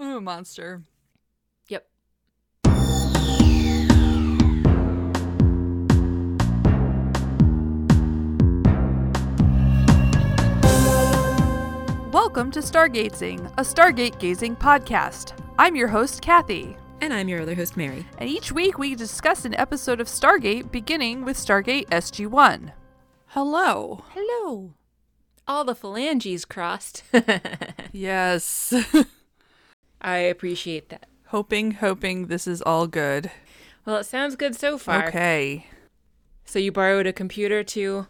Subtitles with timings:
[0.00, 0.82] I'm a monster.
[1.68, 1.86] Yep.
[12.12, 15.32] Welcome to Stargazing, a Stargate gazing podcast.
[15.58, 18.06] I'm your host, Kathy, And I'm your other host, Mary.
[18.18, 22.72] and each week we discuss an episode of Stargate beginning with Stargate SG 1.
[23.28, 24.02] Hello.
[24.14, 24.74] Hello.
[25.46, 27.02] All the phalanges crossed.
[27.92, 28.72] Yes.
[30.00, 31.06] I appreciate that.
[31.26, 33.30] hoping, hoping this is all good.
[33.84, 35.08] Well, it sounds good so far.
[35.08, 35.66] Okay.
[36.44, 38.06] So you borrowed a computer to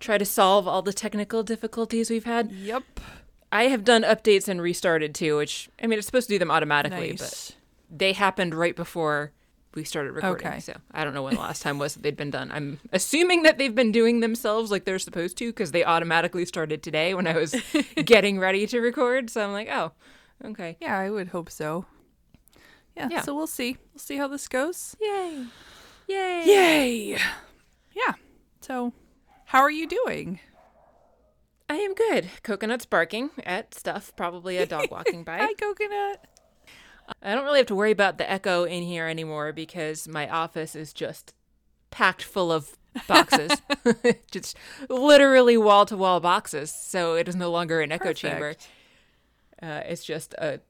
[0.00, 2.50] try to solve all the technical difficulties we've had?
[2.52, 2.82] Yep.
[3.52, 6.50] I have done updates and restarted too, which I mean it's supposed to do them
[6.50, 7.56] automatically, but
[7.90, 9.32] they happened right before
[9.74, 10.46] we started recording.
[10.46, 10.60] Okay.
[10.60, 12.50] So I don't know when the last time was that they'd been done.
[12.50, 16.82] I'm assuming that they've been doing themselves like they're supposed to because they automatically started
[16.82, 17.54] today when I was
[18.04, 19.30] getting ready to record.
[19.30, 19.92] So I'm like, oh,
[20.44, 20.76] okay.
[20.80, 21.86] Yeah, I would hope so.
[22.96, 23.20] Yeah, Yeah.
[23.22, 23.76] so we'll see.
[23.92, 24.96] We'll see how this goes.
[25.00, 25.46] Yay.
[26.08, 26.42] Yay.
[26.46, 27.18] Yay!
[27.94, 28.12] Yeah.
[28.60, 28.92] So,
[29.46, 30.40] how are you doing?
[31.68, 32.30] I am good.
[32.42, 35.38] Coconuts barking at stuff, probably a dog walking by.
[35.38, 36.24] Hi, Coconut.
[37.22, 40.74] I don't really have to worry about the echo in here anymore because my office
[40.74, 41.34] is just
[41.90, 42.76] packed full of
[43.08, 43.52] boxes.
[44.30, 44.56] just
[44.88, 46.72] literally wall to wall boxes.
[46.72, 48.54] So it is no longer an echo chamber.
[49.62, 50.60] Uh, it's just a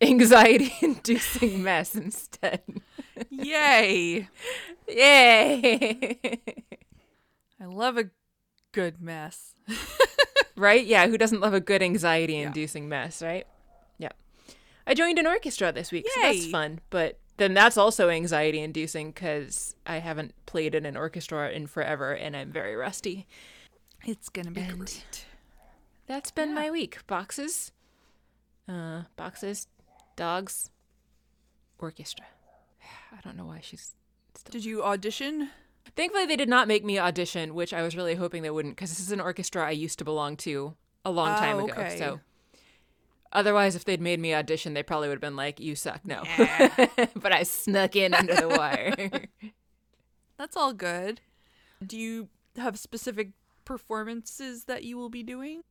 [0.00, 2.62] anxiety inducing mess instead.
[3.30, 4.28] Yay!
[4.88, 6.18] Yay!
[7.60, 8.10] I love a
[8.72, 9.54] good mess.
[10.56, 10.84] right?
[10.84, 13.46] Yeah, who doesn't love a good anxiety inducing mess, right?
[13.98, 14.10] Yeah.
[14.86, 16.80] I joined an orchestra this week, so that's fun.
[16.90, 22.12] But then that's also anxiety inducing because I haven't played in an orchestra in forever
[22.12, 23.26] and I'm very rusty.
[24.04, 25.26] It's gonna be And- great.
[26.06, 26.98] That's been my week.
[27.06, 27.72] Boxes,
[28.68, 29.66] uh, boxes,
[30.16, 30.70] dogs,
[31.78, 32.26] orchestra.
[33.12, 33.94] I don't know why she's.
[34.50, 35.50] Did you audition?
[35.96, 38.90] Thankfully, they did not make me audition, which I was really hoping they wouldn't, because
[38.90, 40.74] this is an orchestra I used to belong to
[41.04, 41.74] a long time Oh, ago.
[41.82, 41.98] okay.
[41.98, 42.20] So,
[43.32, 46.22] otherwise, if they'd made me audition, they probably would have been like, "You suck." No,
[47.16, 49.28] but I snuck in under the wire.
[50.38, 51.20] That's all good.
[51.86, 53.30] Do you have specific
[53.64, 55.62] performances that you will be doing?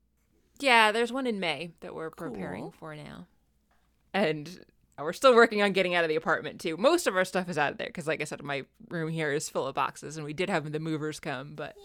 [0.60, 2.74] Yeah, there's one in May that we're preparing Cool.
[2.80, 3.28] for now,
[4.14, 4.60] and
[5.00, 6.78] we're still working on getting out of the apartment too.
[6.78, 9.32] Most of our stuff is out of there because, like I said, my room here
[9.32, 11.76] is full of boxes, and we did have the movers come, but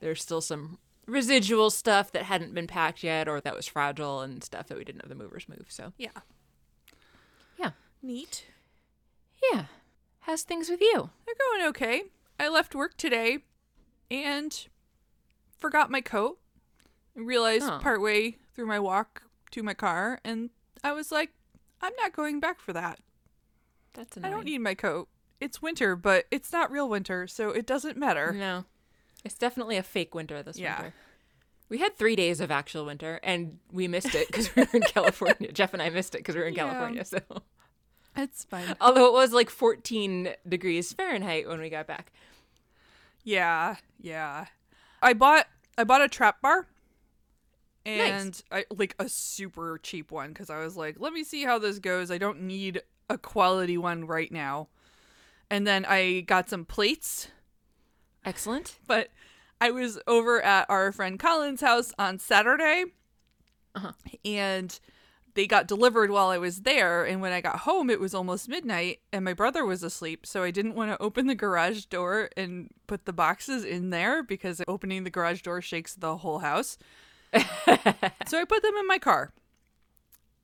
[0.00, 4.42] there's still some residual stuff that hadn't been packed yet, or that was fragile, and
[4.42, 5.66] stuff that we didn't have the movers move.
[5.68, 6.08] So Yeah.
[7.58, 7.70] yeah,
[8.02, 8.46] Neat.
[9.52, 9.66] yeah.
[10.20, 11.10] How's things with you?
[11.24, 12.02] They're going okay.
[12.40, 13.38] I left work today
[14.10, 14.66] and
[15.56, 16.38] forgot my coat.
[17.16, 17.78] I realized Oh.
[17.80, 19.22] partway through my walk
[19.52, 20.50] to my car, and
[20.84, 21.30] I was like,
[21.80, 22.98] I'm not going back for that.
[23.94, 25.08] That's I don't need my coat.
[25.40, 28.32] It's winter, but it's not real winter, so it doesn't matter.
[28.32, 28.64] No,
[29.24, 30.76] it's definitely a fake winter this Yeah.
[30.82, 30.94] winter.
[31.68, 34.82] We had three days of actual winter, and we missed it because we were in
[34.86, 35.50] California.
[35.52, 36.64] Jeff and I missed it because we were in Yeah.
[36.68, 37.04] California.
[37.04, 37.20] So,
[38.16, 38.76] It's fine.
[38.80, 42.12] although it was like 14 degrees Fahrenheit when we got back.
[43.24, 44.46] Yeah, yeah.
[45.02, 45.46] I bought
[45.78, 46.66] I bought a trap bar.
[47.88, 51.58] And I like a super cheap one because I was like, let me see how
[51.58, 52.10] this goes.
[52.10, 54.68] I don't need a quality one right now.
[55.50, 57.28] And then I got some plates
[58.24, 58.76] Excellent.
[58.86, 59.08] but
[59.60, 62.86] I was over at our friend Colin's house on Saturday,
[63.74, 63.92] Uh-huh.
[64.24, 64.78] and
[65.34, 67.04] they got delivered while I was there.
[67.04, 70.26] And when I got home, it was almost midnight, and my brother was asleep.
[70.26, 74.22] So I didn't want to open the garage door and put the boxes in there
[74.22, 76.76] because opening the garage door shakes the whole house.
[78.26, 79.32] So I put them in my car,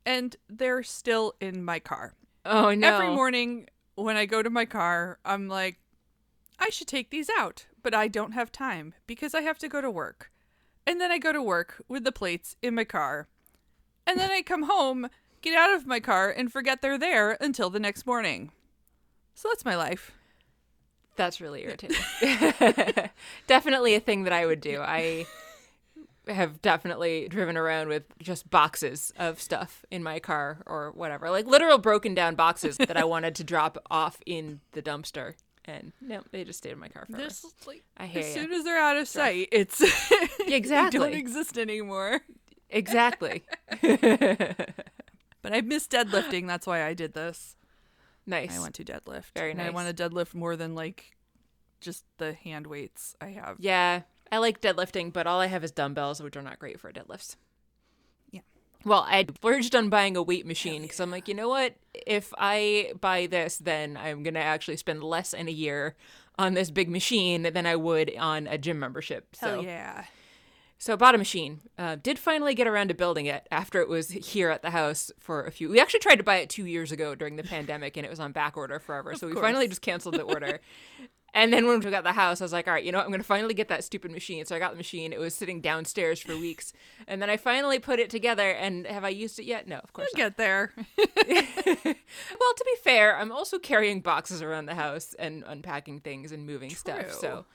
[0.04, 2.14] and they're still in my car.
[2.44, 2.94] Oh no!
[2.94, 5.78] Every morning when I go to my car, I'm like,
[6.58, 9.80] I should take these out, but I don't have time because I have to go
[9.80, 10.30] to work.
[10.86, 13.28] And then I go to work with the plates in my car.
[14.06, 15.08] And then I come home,
[15.42, 18.50] get out of my car, and forget they're there until the next morning.
[19.34, 20.12] So that's my life.
[21.16, 21.96] That's really irritating.
[23.46, 24.80] definitely a thing that I would do.
[24.80, 25.26] I
[26.28, 31.46] have definitely driven around with just boxes of stuff in my car or whatever, like
[31.46, 35.34] literal broken down boxes that I wanted to drop off in the dumpster.
[35.64, 37.24] And no, they just stayed in my car forever.
[37.24, 39.80] This like I hear as soon as they're out of sight, it's
[40.46, 40.98] Exactly.
[40.98, 42.20] they don't exist anymore.
[42.70, 43.42] Exactly.
[45.42, 46.46] But I miss deadlifting.
[46.46, 47.56] That's why I did this.
[48.26, 48.56] nice.
[48.56, 49.32] I want to deadlift.
[49.34, 51.16] Very and I want to deadlift more than like
[51.80, 53.56] just the hand weights I have.
[53.58, 54.02] Yeah,
[54.32, 57.36] I like deadlifting, but all I have is dumbbells, which are not great for deadlifts.
[58.30, 58.40] Yeah.
[58.82, 61.76] Well, I verged on buying a weight machine because I'm like, you know what?
[62.06, 65.96] If I buy this, then I'm gonna actually spend less in a year
[66.38, 69.36] on this big machine than I would on a gym membership.
[69.36, 70.04] So Hell yeah.
[70.78, 71.60] So I bought a machine.
[71.78, 75.12] Uh, did finally get around to building it after it was here at the house
[75.20, 75.68] for a few.
[75.68, 78.18] We actually tried to buy it two years ago during the pandemic, and it was
[78.18, 79.14] on back order forever.
[79.14, 79.44] So we course.
[79.44, 80.58] finally just canceled the order.
[81.34, 83.04] and then when we got the house, I was like, all right, you know what?
[83.04, 84.44] I'm going to finally get that stupid machine.
[84.44, 85.12] So I got the machine.
[85.12, 86.72] It was sitting downstairs for weeks,
[87.08, 88.50] and then I finally put it together.
[88.50, 89.66] And have I used it yet?
[89.66, 90.18] No, of course not.
[90.18, 90.72] Get there.
[90.96, 96.46] well, to be fair, I'm also carrying boxes around the house and unpacking things and
[96.46, 97.12] moving stuff.
[97.12, 97.46] So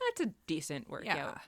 [0.00, 1.16] that's a decent workout.
[1.16, 1.38] yeah.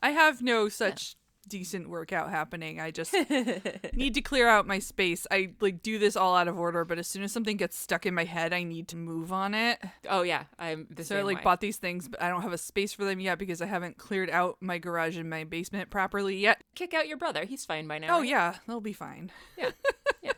[0.00, 1.16] I have no such
[1.48, 2.80] decent workout happening.
[2.80, 3.12] I just
[3.94, 5.26] need to clear out my space.
[5.30, 8.06] I like do this all out of order, but as soon as something gets stuck
[8.06, 9.78] in my head, I need to move on it.
[10.08, 11.42] Oh yeah, I'm the So I like way.
[11.44, 13.98] bought these things, but I don't have a space for them yet because I haven't
[13.98, 16.62] cleared out my garage and my basement properly yet.
[16.74, 17.44] Kick out your brother.
[17.44, 18.16] He's fine by now.
[18.16, 18.28] Oh right?
[18.28, 19.30] yeah, they'll be fine.
[19.56, 19.70] Yeah.
[20.22, 20.32] Yeah.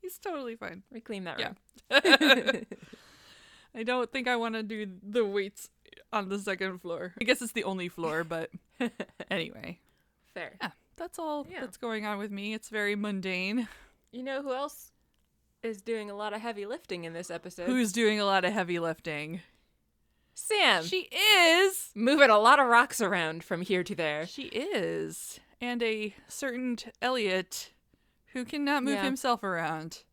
[0.00, 0.82] He's totally fine.
[0.90, 1.52] Reclaim that Yeah.
[1.90, 2.66] room.
[3.74, 5.68] I don't think I want to do the weights
[6.12, 7.14] on the second floor.
[7.20, 8.50] I guess it's the only floor, but
[9.30, 9.78] anyway.
[10.34, 10.56] Fair.
[10.60, 11.60] Yeah, that's all Yeah.
[11.60, 12.54] that's going on with me.
[12.54, 13.68] It's very mundane.
[14.10, 14.92] You know who else
[15.62, 17.66] is doing a lot of heavy lifting in this episode?
[17.66, 19.40] Who's doing a lot of heavy lifting?
[20.34, 20.84] Sam?
[20.84, 21.90] She is.
[21.94, 24.26] moving a lot of rocks around from here to there.
[24.26, 25.40] She is.
[25.60, 27.70] And a certain Elliot
[28.32, 29.04] who cannot move Yeah.
[29.04, 30.04] himself around.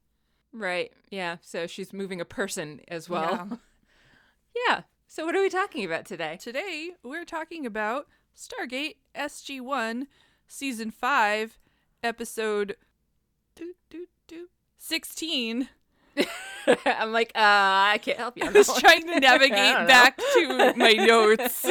[0.51, 0.91] Right.
[1.09, 1.37] Yeah.
[1.41, 3.47] So she's moving a person as well.
[3.49, 3.57] Yeah.
[4.67, 4.81] Yeah.
[5.07, 6.37] So what are we talking about today?
[6.41, 8.07] Today, we're talking about
[8.39, 10.07] Stargate SG 1,
[10.47, 11.59] Season 5,
[12.01, 12.77] Episode
[13.53, 14.47] doo, doo, doo,
[14.77, 15.67] 16.
[16.85, 18.43] I'm like, uh, I can't help you.
[18.43, 18.81] on I was that one.
[18.81, 21.65] trying to navigate back to my notes,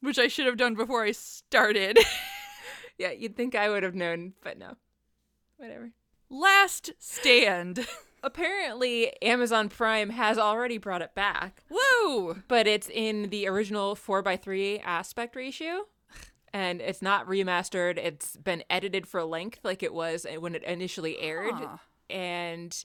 [0.00, 1.98] which I should have done before I started.
[2.98, 4.76] Yeah, you'd think I would have known, but no.
[5.56, 5.92] Whatever.
[6.28, 7.86] Last Stand.
[8.24, 11.62] Apparently, Amazon Prime has already brought it back.
[11.70, 12.42] Woo!
[12.48, 15.86] but it's in the original 4x3 aspect ratio
[16.52, 21.18] and it's not remastered it's been edited for length like it was when it initially
[21.18, 21.76] aired Huh.
[22.10, 22.84] and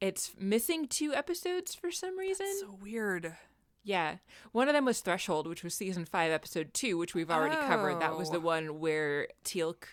[0.00, 3.36] it's missing two episodes for some reason So weird.
[3.82, 4.16] yeah
[4.52, 8.00] one of them was threshold which was season 5 episode 2 which we've already covered
[8.00, 8.40] that was the Oh.
[8.40, 9.84] one where teal'c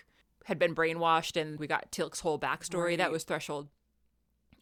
[0.46, 3.68] had been brainwashed and we got teal'c's whole backstory that was threshold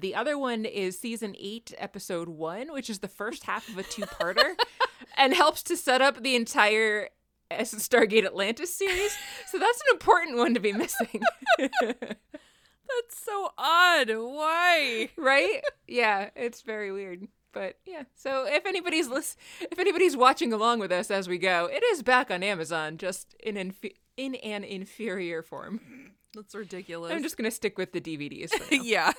[0.00, 3.82] the other one is season 8 episode 1 which is the first half of a
[3.82, 4.54] two-parter
[5.16, 7.08] and helps to set up the entire
[7.50, 9.16] Stargate Atlantis series.
[9.48, 11.20] So that's an important one to be missing.
[11.58, 14.08] That's so odd.
[14.10, 15.10] Why?
[15.16, 15.62] right?
[15.86, 17.28] Yeah, it's very weird.
[17.52, 21.66] But yeah, so if anybody's lis- if anybody's watching along with us as we go,
[21.66, 26.09] it is back on Amazon, just in inf- in an inferior form.
[26.34, 27.12] That's ridiculous.
[27.12, 29.12] I'm just gonna stick with the DVDs, yeah.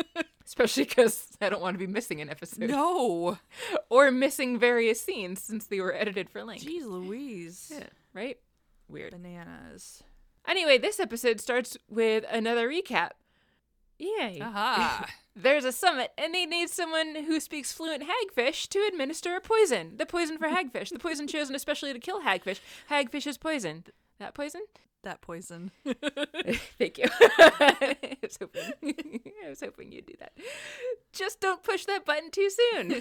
[0.44, 3.38] especially because I don't want to be missing an episode no.
[3.90, 6.64] or missing various scenes since they were edited for length.
[6.64, 7.72] Jeez Louise.
[7.74, 8.38] Yeah, right?
[8.88, 9.12] Weird.
[9.12, 10.02] Bananas.
[10.46, 13.10] Anyway, this episode starts with another recap.
[13.98, 14.40] Yay.
[14.40, 15.06] Aha.
[15.34, 19.96] There's a summit, and they need someone who speaks fluent hagfish to administer a poison.
[19.96, 20.90] The poison for hagfish.
[20.90, 22.60] The poison chosen especially to kill hagfish.
[22.90, 23.84] Hagfish is poison.
[24.18, 24.62] That poison?
[25.08, 25.70] That poison.
[26.78, 27.06] Thank you.
[27.20, 28.72] I was hoping.
[29.42, 30.32] I was hoping you'd do that.
[31.14, 33.00] Just don't push that button too soon.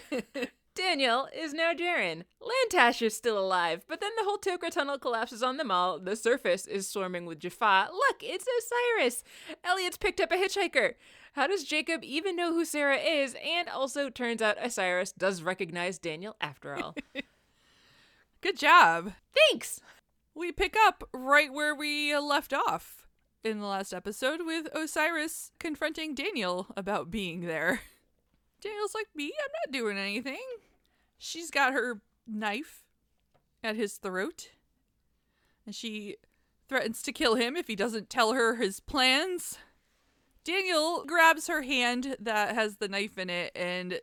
[0.74, 2.24] Daniel is now Jaren.
[2.42, 6.00] Lantash is still alive, but then the whole Tok'ra tunnel collapses on them all.
[6.00, 7.90] The surface is swarming with Jaffa.
[7.92, 9.26] Look, it's Osiris.
[9.66, 10.94] Elliot's picked up a hitchhiker.
[11.34, 13.36] How does Jacob even know who Sarah is?
[13.46, 16.96] And also, turns out Osiris does recognize Daniel after all.
[18.40, 19.12] Good job.
[19.50, 19.82] Thanks.
[20.38, 23.08] We pick up right where we left off
[23.44, 27.82] in the last episode with Osiris confronting Daniel about being there.
[28.62, 29.34] Daniel's like, Me?
[29.44, 30.46] I'm not doing anything.
[31.18, 32.84] She's got her knife
[33.64, 34.52] at his throat,
[35.66, 36.18] and she
[36.70, 39.58] threatens to kill him if he doesn't tell her his plans.
[40.44, 44.02] Daniel grabs her hand that has the knife in it and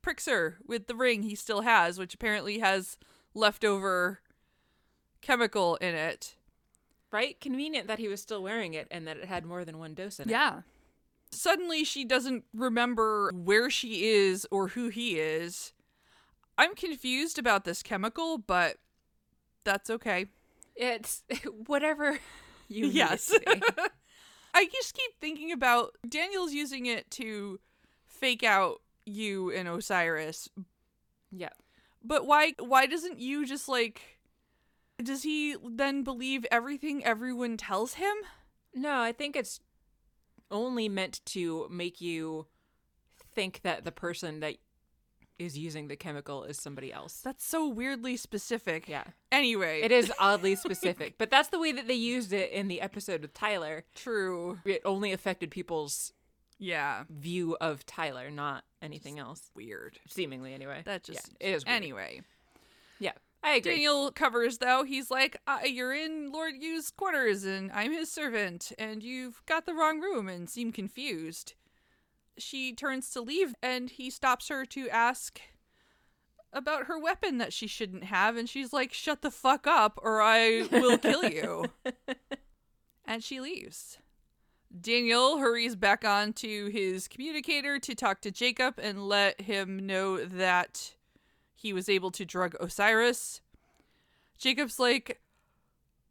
[0.00, 2.96] pricks her with the ring he still has, which apparently has
[3.34, 4.21] leftover
[5.22, 6.36] chemical in it.
[7.10, 7.40] Right?
[7.40, 10.18] Convenient that he was still wearing it and that it had more than one dose
[10.18, 10.32] in it.
[10.32, 10.62] Yeah.
[11.30, 15.72] Suddenly she doesn't remember where she is or who he is.
[16.58, 18.76] I'm confused about this chemical, but
[19.64, 20.26] that's okay.
[20.74, 21.22] It's
[21.66, 22.18] whatever
[22.68, 23.30] you yes.
[23.32, 23.62] it to be.
[24.54, 27.58] I just keep thinking about Daniel's using it to
[28.06, 30.48] fake out Yu and Osiris,
[31.30, 31.48] yeah.
[32.04, 34.20] but why why doesn't Yu just like
[35.02, 38.14] Does he then believe everything everyone tells him?
[38.74, 39.60] No, I think it's
[40.50, 42.46] only meant to make you
[43.34, 44.56] think that the person that
[45.38, 47.20] is using the chemical is somebody else.
[47.22, 48.88] That's so weirdly specific.
[48.88, 49.04] Yeah.
[49.32, 52.80] Anyway, It is oddly specific, but that's the way that they used it in the
[52.80, 53.84] episode with Tyler.
[53.94, 54.58] true.
[54.64, 56.12] It only affected people's
[56.58, 57.04] Yeah.
[57.08, 59.50] view of Tyler, not anything else.
[59.56, 59.98] Weird.
[60.08, 60.82] Seemingly, anyway.
[60.84, 61.64] That just yeah, it is.
[61.64, 61.76] Weird.
[61.76, 62.20] Anyway,
[63.00, 63.12] yeah,
[63.42, 63.72] I agree.
[63.72, 64.84] Daniel covers though.
[64.84, 69.66] He's like, uh, "You're in Lord Yu's quarters, and I'm his servant, and you've got
[69.66, 71.54] the wrong room and seem confused."
[72.38, 75.40] She turns to leave, and he stops her to ask
[76.52, 80.22] about her weapon that she shouldn't have, and she's like, "Shut the fuck up, or
[80.22, 81.66] I will kill you."
[83.04, 83.98] and she leaves.
[84.80, 90.24] Daniel hurries back on to his communicator to talk to Jacob and let him know
[90.24, 90.94] that
[91.62, 93.40] he was able to drug Osiris.
[94.36, 95.20] Jacob's like,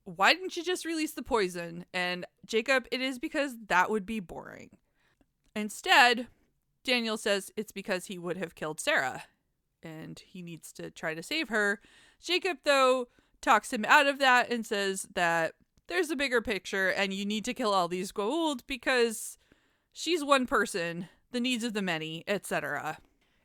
[0.06, 1.86] Why didn't you just release the poison?
[1.94, 4.70] And Jacob, it is because that would be boring.
[5.54, 6.28] Instead,
[6.86, 9.26] Daniel says it's because he would have killed Sarah
[9.84, 11.82] and he needs to try to save her.
[12.22, 13.10] Jacob, though,
[13.42, 15.54] talks him out of that and says that
[15.88, 19.38] there's a bigger picture and you need to kill all these Goa'uld because
[19.92, 23.00] she's one person, the needs of the many, etc.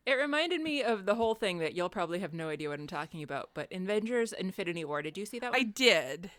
[0.06, 2.86] It reminded me of the whole thing that you'll probably have no idea what I'm
[2.86, 5.02] talking about, but Avengers Infinity War.
[5.02, 5.60] Did you see that one?
[5.60, 6.30] I did.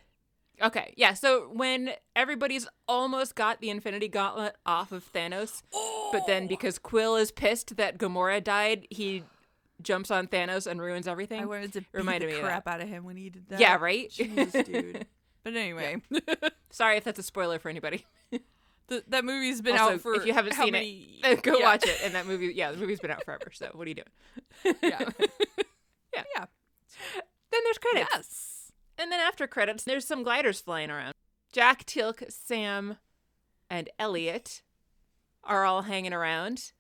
[0.61, 1.13] Okay, yeah.
[1.13, 5.61] So when everybody's almost got the Infinity Gauntlet off of Thanos,
[6.11, 6.47] but then oh!
[6.47, 9.23] because Quill is pissed that Gamora died, he
[9.81, 11.41] jumps on Thanos and ruins everything.
[11.41, 13.49] I wanted to beat Reminded the me of crap out of him when he did
[13.49, 13.59] that.
[13.59, 14.09] yeah, right.
[14.09, 15.05] Jesus, dude.
[15.43, 16.01] But anyway,
[16.71, 18.05] Sorry if that's a spoiler for anybody.
[18.87, 21.19] the, that movie's been Also, out for if you haven't seen many...
[21.23, 21.65] it, go Yeah.
[21.65, 21.99] watch it.
[22.03, 23.51] And that movie, yeah, the movie's been out forever.
[23.53, 24.75] So what are you doing?
[24.81, 25.09] Yeah.
[26.15, 26.23] Yeah.
[26.35, 26.45] Yeah.
[27.51, 28.09] Then there's credits.
[28.11, 28.71] Yes.
[28.97, 31.13] And then after credits, there's some gliders flying around.
[31.51, 32.97] Jack, Teal'c, Sam,
[33.69, 34.63] and Elliot
[35.43, 36.71] are all hanging around.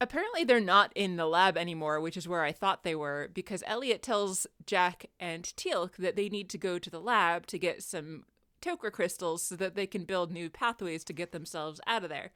[0.00, 3.64] Apparently, they're not in the lab anymore, which is where I thought they were, because
[3.66, 7.82] Elliot tells Jack and Teal'c that they need to go to the lab to get
[7.82, 8.24] some
[8.62, 12.32] Tok'ra crystals so that they can build new pathways to get themselves out of there.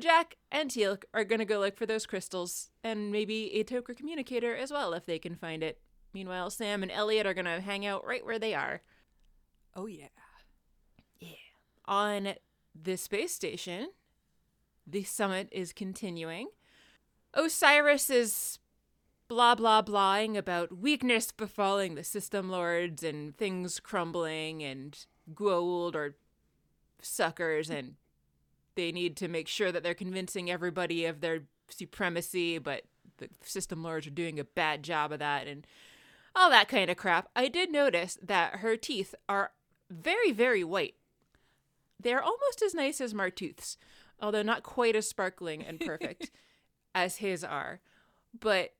[0.00, 3.96] Jack and Teal'c are going to go look for those crystals and maybe a Tok'ra
[3.96, 5.80] communicator as well if they can find it.
[6.14, 8.80] Meanwhile, Sam and Elliot are going to hang out right where they are.
[9.74, 10.06] Oh, yeah.
[11.18, 11.28] Yeah.
[11.86, 12.34] On
[12.80, 13.88] the space station,
[14.86, 16.48] the summit is continuing.
[17.34, 18.58] Osiris is
[19.28, 26.16] blah blah blahing about weakness befalling the system lords and things crumbling and Goa'uld are
[27.00, 27.94] suckers and
[28.74, 32.82] they need to make sure that they're convincing everybody of their supremacy, but
[33.18, 35.66] the system lords are doing a bad job of that and
[36.34, 37.28] all that kind of crap.
[37.34, 39.50] I did notice that her teeth are
[39.90, 40.94] very, very white.
[42.00, 43.76] They're almost as nice as Martooth's,
[44.20, 46.30] although not quite as sparkling and perfect
[46.94, 47.80] as his are.
[48.38, 48.74] But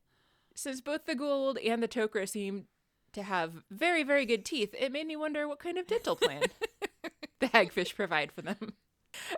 [0.55, 2.65] since both the Goa'uld and the Tok'ra seem
[3.13, 6.43] to have very, very good teeth, it made me wonder what kind of dental plan
[7.39, 8.73] the hagfish provide for them.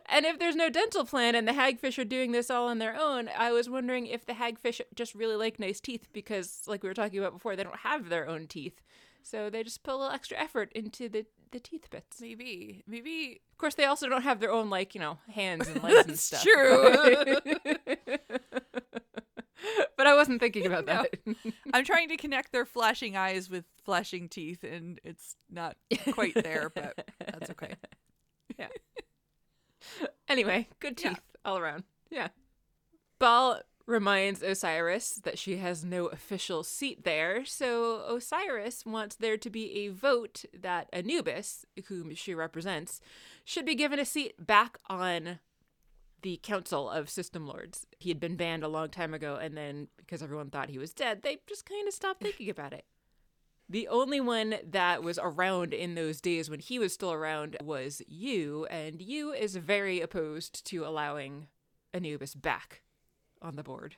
[0.08, 2.96] And if there's no dental plan and the hagfish are doing this all on their
[3.00, 6.90] own, I was wondering if the hagfish just really like nice teeth because, like we
[6.90, 8.82] were talking about before, they don't have their own teeth.
[9.24, 12.20] So they just put a little extra effort into the, the teeth bits.
[12.20, 12.84] Maybe.
[12.88, 13.42] Maybe.
[13.51, 16.10] Of course, they also don't have their own, like, you know, hands and legs and
[16.10, 16.44] That's stuff.
[16.44, 17.38] true.
[19.98, 21.03] but I wasn't thinking about No.
[21.03, 21.36] that.
[21.74, 25.75] I'm trying to connect their flashing eyes with flashing teeth, and it's not
[26.12, 27.75] quite there, but that's okay.
[28.60, 28.68] Yeah.
[30.27, 31.10] Anyway, good Yeah.
[31.10, 31.84] teeth all around.
[32.10, 32.27] Yeah.
[33.20, 39.50] Baal reminds Osiris that she has no official seat there, so Osiris wants there to
[39.50, 43.01] be a vote that Anubis, whom she represents,
[43.44, 45.39] should be given a seat back on
[46.22, 47.86] the Council of System Lords.
[48.00, 50.94] He had been banned a long time ago, and then because everyone thought he was
[50.94, 52.86] dead, they just kind of stopped thinking about it.
[53.70, 58.01] The only one that was around in those days when he was still around was
[58.08, 61.48] Yu, and Yu is very opposed to allowing
[61.94, 62.82] Anubis back
[63.42, 63.96] on the board.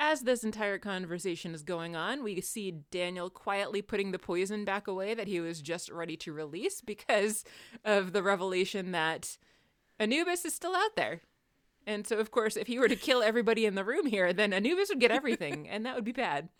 [0.00, 4.86] As this entire conversation is going on, we see Daniel quietly putting the poison back
[4.86, 7.44] away that he was just ready to release because
[7.84, 9.36] of the revelation that
[9.98, 11.22] Anubis is still out there.
[11.88, 14.52] And so, of course, if he were to kill everybody in the room here, then
[14.52, 16.50] Anubis would get everything, and that would be bad.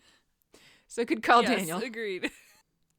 [0.87, 1.77] So, good call, yes, Daniel.
[1.83, 2.31] agreed.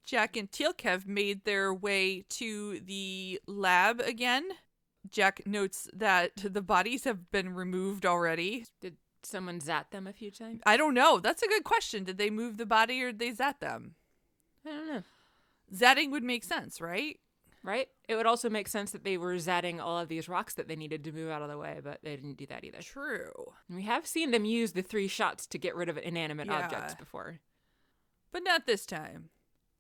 [0.07, 4.45] Jack and Teal'c have made their way to the lab again.
[5.11, 8.65] Jack notes that the bodies have been removed already.
[8.81, 10.61] Did someone zat them a few times?
[10.65, 11.19] I don't know.
[11.19, 12.05] That's a good question.
[12.05, 13.97] Did they move the body or did they zat them?
[14.65, 15.03] I don't know.
[15.75, 17.19] zatting would make sense, right?
[17.62, 17.88] Right?
[18.09, 20.76] It would also make sense that they were zatting all of these rocks that they
[20.76, 22.81] needed to move out of the way, but they didn't do that either.
[22.81, 23.33] True.
[23.69, 26.59] And we have seen them use the three shots to get rid of inanimate Yeah.
[26.64, 27.40] objects before.
[28.33, 29.29] But not this time.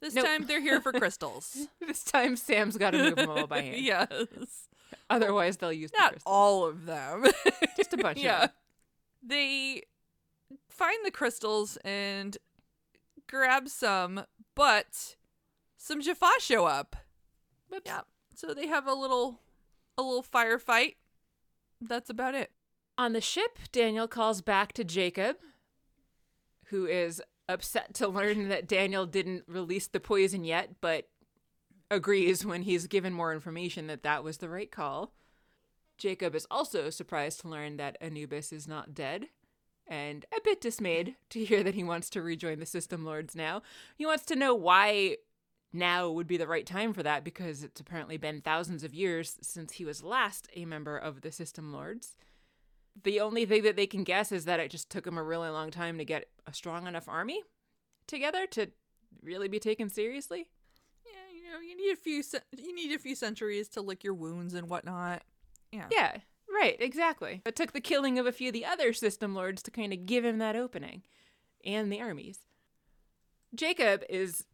[0.00, 0.26] This Nope.
[0.26, 1.68] time they're here for crystals.
[1.80, 3.80] This time Sam's got to move them all by hand.
[3.82, 4.08] yes.
[5.08, 6.32] Otherwise, they'll use the Not crystals.
[6.32, 7.24] all of them.
[7.76, 8.40] Just a bunch of yeah.
[8.40, 8.50] them.
[9.22, 9.82] They
[10.68, 12.36] find the crystals and
[13.26, 15.16] grab some, but
[15.76, 16.96] some Jaffa show up.
[17.70, 17.82] Whoops.
[17.86, 18.00] Yeah.
[18.34, 19.40] So they have a little
[19.96, 20.96] a little firefight.
[21.80, 22.50] That's about it.
[22.98, 25.36] On the ship, Daniel calls back to Jacob,
[26.66, 31.08] who is upset to learn that Daniel didn't release the poison yet, but
[31.90, 35.12] agrees when he's given more information that that was the right call.
[35.98, 39.26] Jacob is also surprised to learn that Anubis is not dead,
[39.86, 43.62] and a bit dismayed to hear that he wants to rejoin the System Lords now.
[43.96, 45.16] He wants to know why
[45.72, 49.38] now would be the right time for that because it's apparently been thousands of years
[49.40, 52.14] since he was last a member of the System Lords
[53.02, 55.48] the only thing that they can guess is that it just took them a really
[55.48, 57.42] long time to get a strong enough army
[58.06, 58.68] together to
[59.22, 60.48] really be taken seriously.
[61.04, 62.22] Yeah, you know, you need a few
[62.56, 65.22] you need a few centuries to lick your wounds and whatnot.
[65.72, 65.86] Yeah.
[65.90, 66.16] Yeah,
[66.52, 67.42] right, exactly.
[67.46, 70.06] It took the killing of a few of the other system lords to kind of
[70.06, 71.02] give him that opening
[71.64, 72.40] and the armies.
[73.54, 74.46] Jacob is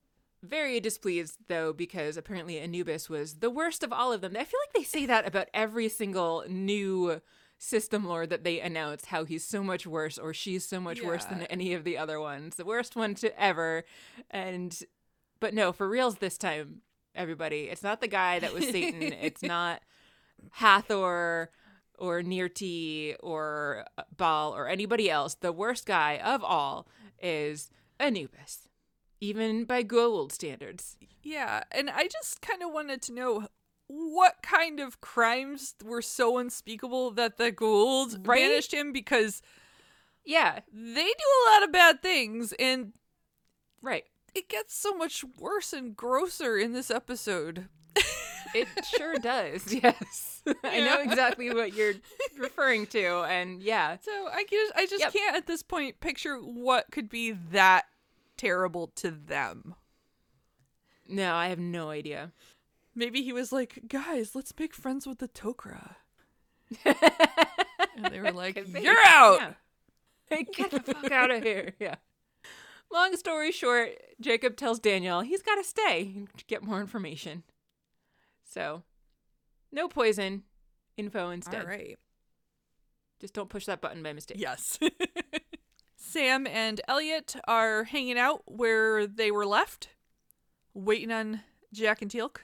[0.46, 4.36] very displeased though because apparently Anubis was the worst of all of them.
[4.36, 7.20] I feel like they say that about every single new
[7.58, 11.24] system lord that they announce how he's so much worse or she's so much worse
[11.24, 12.56] than any of the other ones.
[12.56, 13.84] The worst one to ever.
[14.30, 14.78] And
[15.40, 16.82] but no, for reals this time,
[17.14, 17.64] everybody.
[17.64, 19.02] It's not the guy that was Satan.
[19.02, 19.82] it's not
[20.52, 21.50] Hathor
[21.98, 23.86] or Nirrti or
[24.16, 25.34] Baal or anybody else.
[25.34, 26.86] The worst guy of all
[27.20, 28.65] is Anubis,
[29.20, 30.96] even by Goa'uld standards.
[31.22, 33.46] Yeah, and I just kind of wanted to know
[33.88, 38.40] what kind of crimes were so unspeakable that the Goa'uld Right?
[38.40, 39.42] banished him because
[40.24, 42.92] Yeah, they do a lot of bad things and
[43.82, 44.04] right.
[44.34, 47.68] it gets so much worse and grosser in this episode.
[48.54, 49.72] It sure does.
[49.82, 51.94] Yes, I know exactly what you're
[52.38, 55.12] referring to, and yeah, So I just I just Yep.
[55.12, 57.86] can't at this point picture what could be that
[58.36, 59.74] terrible to them.
[61.08, 62.32] no, I have no idea.
[62.94, 65.96] Maybe he was like, "Guys, let's make friends with the Tok'ra."
[66.84, 69.52] and they were like, "You're out." Yeah.
[70.28, 71.74] Hey, get the fuck out of here.
[71.80, 71.96] Yeah.
[72.92, 77.42] Long story short, Jacob tells Daniel he's got to stay to get more information.
[78.44, 78.84] So,
[79.72, 80.44] no poison
[80.96, 81.62] info instead.
[81.62, 81.98] All right.
[83.20, 84.38] Just don't push that button by mistake.
[84.38, 84.78] Yes.
[86.16, 89.90] Sam and Elliot are hanging out where they were left,
[90.72, 91.42] waiting on
[91.74, 92.38] Jack and Teal'c.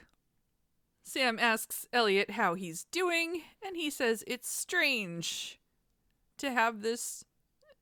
[1.04, 5.58] Sam asks Elliot how he's doing, and he says it's strange
[6.36, 7.24] to have this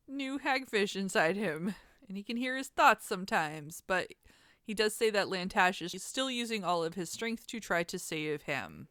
[0.07, 1.75] new hagfish inside him,
[2.07, 4.07] and he can hear his thoughts sometimes, but
[4.63, 7.99] he does say that Lantash is still using all of his strength to try to
[7.99, 8.87] save him.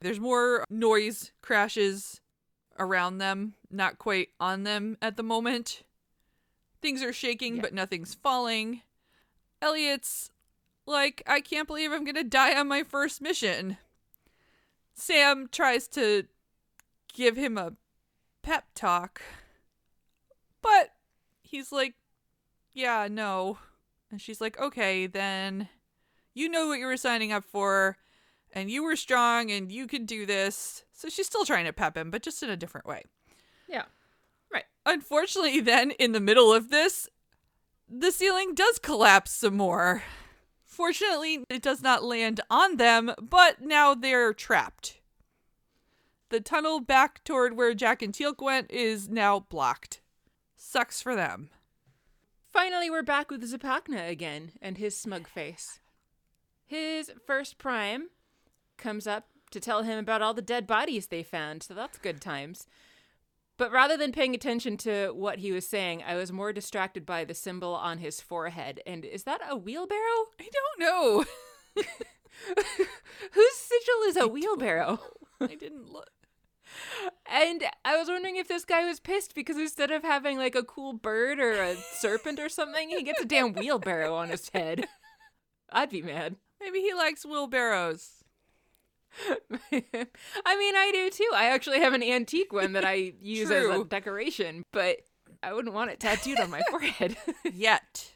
[0.00, 2.20] There's more noise crashes
[2.80, 5.84] around them, not quite on them at the moment.
[6.86, 7.62] Things are shaking, Yeah.
[7.62, 8.82] but nothing's falling.
[9.60, 10.30] Elliot's
[10.86, 13.76] like, I can't believe I'm gonna die on my first mission.
[14.94, 16.28] Sam tries to
[17.12, 17.72] give him a
[18.42, 19.20] pep talk,
[20.62, 20.92] but
[21.42, 21.94] he's like,
[22.72, 23.58] Yeah, no.
[24.12, 25.68] And she's like, Okay, then
[26.34, 27.96] you know what you were signing up for,
[28.52, 30.84] and you were strong, and you can do this.
[30.92, 33.02] So she's still trying to pep him, but just in a different way.
[33.68, 33.86] Yeah.
[34.86, 37.08] Unfortunately, then, in the middle of this,
[37.88, 40.04] the ceiling does collapse some more.
[40.64, 45.00] Fortunately, it does not land on them, but now they're trapped.
[46.28, 50.02] The tunnel back toward where Jack and Teal'c went is now blocked.
[50.56, 51.50] Sucks for them.
[52.52, 55.80] Finally, we're back with Zipacna again and his smug face.
[56.64, 58.08] His first prime
[58.76, 62.20] comes up to tell him about all the dead bodies they found, so that's good
[62.20, 62.66] times.
[63.58, 67.24] But rather than paying attention to what he was saying, I was more distracted by
[67.24, 68.80] the symbol on his forehead.
[68.86, 70.26] And is that a wheelbarrow?
[70.38, 71.24] I don't know.
[73.32, 75.00] Whose sigil is a wheelbarrow?
[75.40, 76.10] I didn't look.
[77.30, 80.62] And I was wondering if this guy was pissed because instead of having like a
[80.62, 84.86] cool bird or a serpent or something, he gets a damn wheelbarrow on his head.
[85.72, 86.36] I'd be mad.
[86.60, 88.24] Maybe he likes wheelbarrows.
[89.72, 91.30] I mean, I do too.
[91.34, 94.98] I actually have an antique one that I use as a decoration, but
[95.42, 97.16] I wouldn't want it tattooed on my forehead.
[97.52, 98.12] Yet.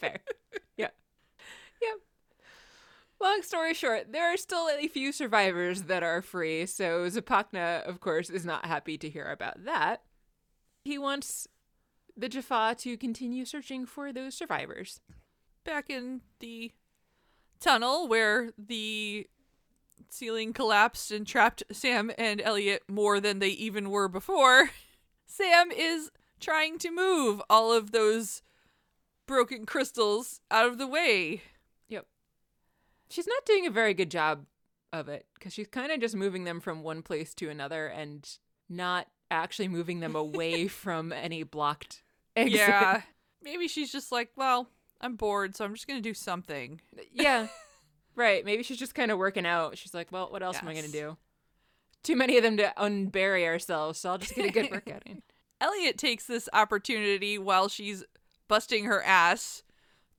[0.00, 0.20] Fair.
[0.76, 0.88] Yeah.
[1.80, 1.94] Yeah.
[3.20, 8.00] Long story short, there are still a few survivors that are free, so Zipacna, of
[8.00, 10.02] course, is not happy to hear about that.
[10.84, 11.46] He wants
[12.16, 15.00] the Jaffa to continue searching for those survivors.
[15.64, 16.72] Back in the
[17.62, 19.26] tunnel where the
[20.08, 24.70] ceiling collapsed and trapped Sam and Elliot more than they even were before,
[25.26, 28.42] Sam is trying to move all of those
[29.26, 31.42] broken crystals out of the way.
[31.88, 32.06] Yep.
[33.08, 34.46] She's not doing a very good job
[34.92, 38.28] of it because she's kind of just moving them from one place to another and
[38.68, 42.02] not actually moving them away from any blocked
[42.36, 42.58] exit.
[42.58, 43.02] Yeah.
[43.42, 44.68] Maybe she's just like, well,
[45.02, 46.80] I'm bored, so I'm just going to do something.
[47.12, 47.48] Yeah.
[48.16, 48.44] right.
[48.44, 49.76] Maybe she's just kind of working out.
[49.76, 51.16] She's like, well, what else am I going to do?
[52.02, 55.22] Too many of them to unbury ourselves, so I'll just get a good workout in.
[55.60, 58.04] Elliot takes this opportunity while she's
[58.48, 59.62] busting her ass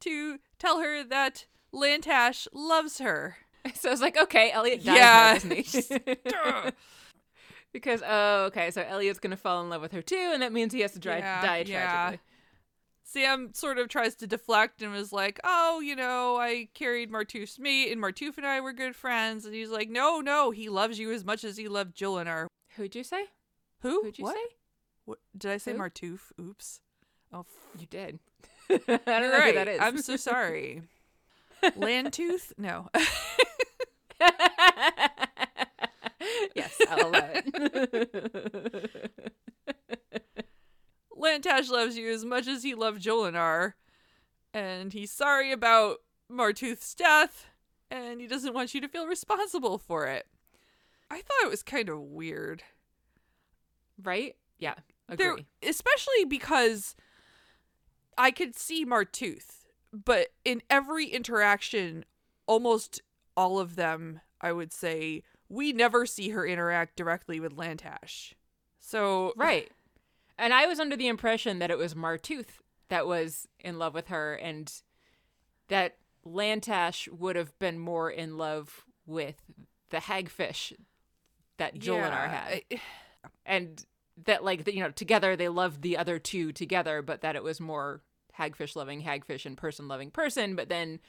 [0.01, 3.37] to tell her that Lantash loves her.
[3.75, 6.71] So I was like, okay, Elliot dies Yeah.
[7.73, 10.53] because, oh, okay, so Elliot's going to fall in love with her too, and that
[10.53, 12.15] means he has to dri- Yeah, die yeah.
[13.13, 17.59] Sam sort of tries to deflect and was like, "Oh, you know, I carried Martouf's
[17.59, 20.97] meat, and Martouf and I were good friends." And he's like, "No, no, he loves
[20.99, 23.25] you as much as he loved Jolinar." Who'd you say?
[23.81, 24.01] Who?
[24.03, 24.35] Who'd you what?
[24.35, 24.41] say?
[25.05, 25.19] What?
[25.37, 25.77] Did I say Who?
[25.79, 26.19] Martouf?
[26.41, 26.79] Oops.
[27.31, 28.19] Oh, f- You did.
[28.69, 29.47] I don't you're know right.
[29.53, 29.79] who that is.
[29.81, 30.81] I'm so sorry.
[31.63, 32.51] Landtooth?
[32.57, 32.89] No.
[36.55, 39.32] yes, I'll allow it.
[41.23, 43.73] Lantash loves you as much as he loved Jolinar,
[44.53, 45.97] and he's sorry about
[46.31, 47.47] Martooth's death,
[47.89, 50.27] and he doesn't want you to feel responsible for it.
[51.09, 52.63] I thought it was kind of weird.
[54.01, 54.35] right?
[54.57, 54.75] Yeah,
[55.07, 55.45] There, agree.
[55.61, 56.95] especially because
[58.17, 62.05] I could see Martooth, but in every interaction,
[62.47, 63.01] almost
[63.37, 68.33] all of them, I would say, we never see her interact directly with Lantash.
[68.79, 69.71] So Right.
[70.37, 74.07] And I was under the impression that it was Martooth that was in love with
[74.07, 74.71] her and
[75.69, 79.35] that Lantash would have been more in love with
[79.89, 80.73] the hagfish
[81.57, 82.61] that Jolinar had.
[82.71, 82.81] I-
[83.45, 83.85] and
[84.25, 87.59] that like you know together they loved the other two together but that it was
[87.59, 88.01] more
[88.37, 90.99] hagfish loving hagfish and person loving person but then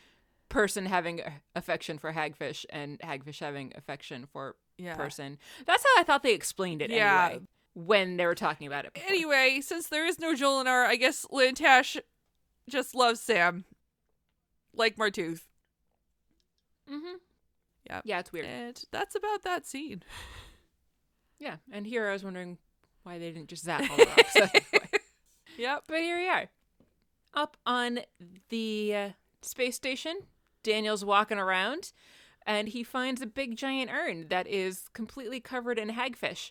[0.49, 1.21] person having
[1.55, 4.95] affection for hagfish and hagfish having affection for Yeah.
[4.97, 7.27] person that's how i thought they explained it Yeah.
[7.27, 9.09] anyway when they were talking about it before.
[9.09, 11.99] Anyway, since there is no Jolinar, I guess Lantash
[12.69, 13.65] just loves Sam.
[14.75, 15.43] Like Martooth.
[16.91, 17.17] mm-hmm.
[17.91, 18.03] Yep.
[18.07, 20.03] yeah it's weird And that's about that scene.
[21.39, 22.57] yeah and here i was wondering
[23.03, 24.37] why they didn't just zap all the rocks
[25.59, 25.85] Yep.
[25.87, 26.49] But here we are.
[27.35, 28.01] Up on
[28.49, 29.09] the uh,
[29.43, 30.21] space station,
[30.65, 31.93] Daniel's walking around
[32.45, 36.51] and he finds a big giant urn that is completely covered in hagfish.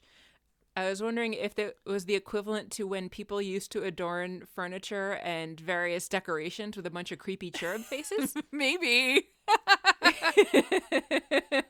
[0.76, 5.14] I was wondering if that was the equivalent to when people used to adorn furniture
[5.24, 8.34] and various decorations with a bunch of creepy cherub faces.
[8.52, 9.28] Maybe.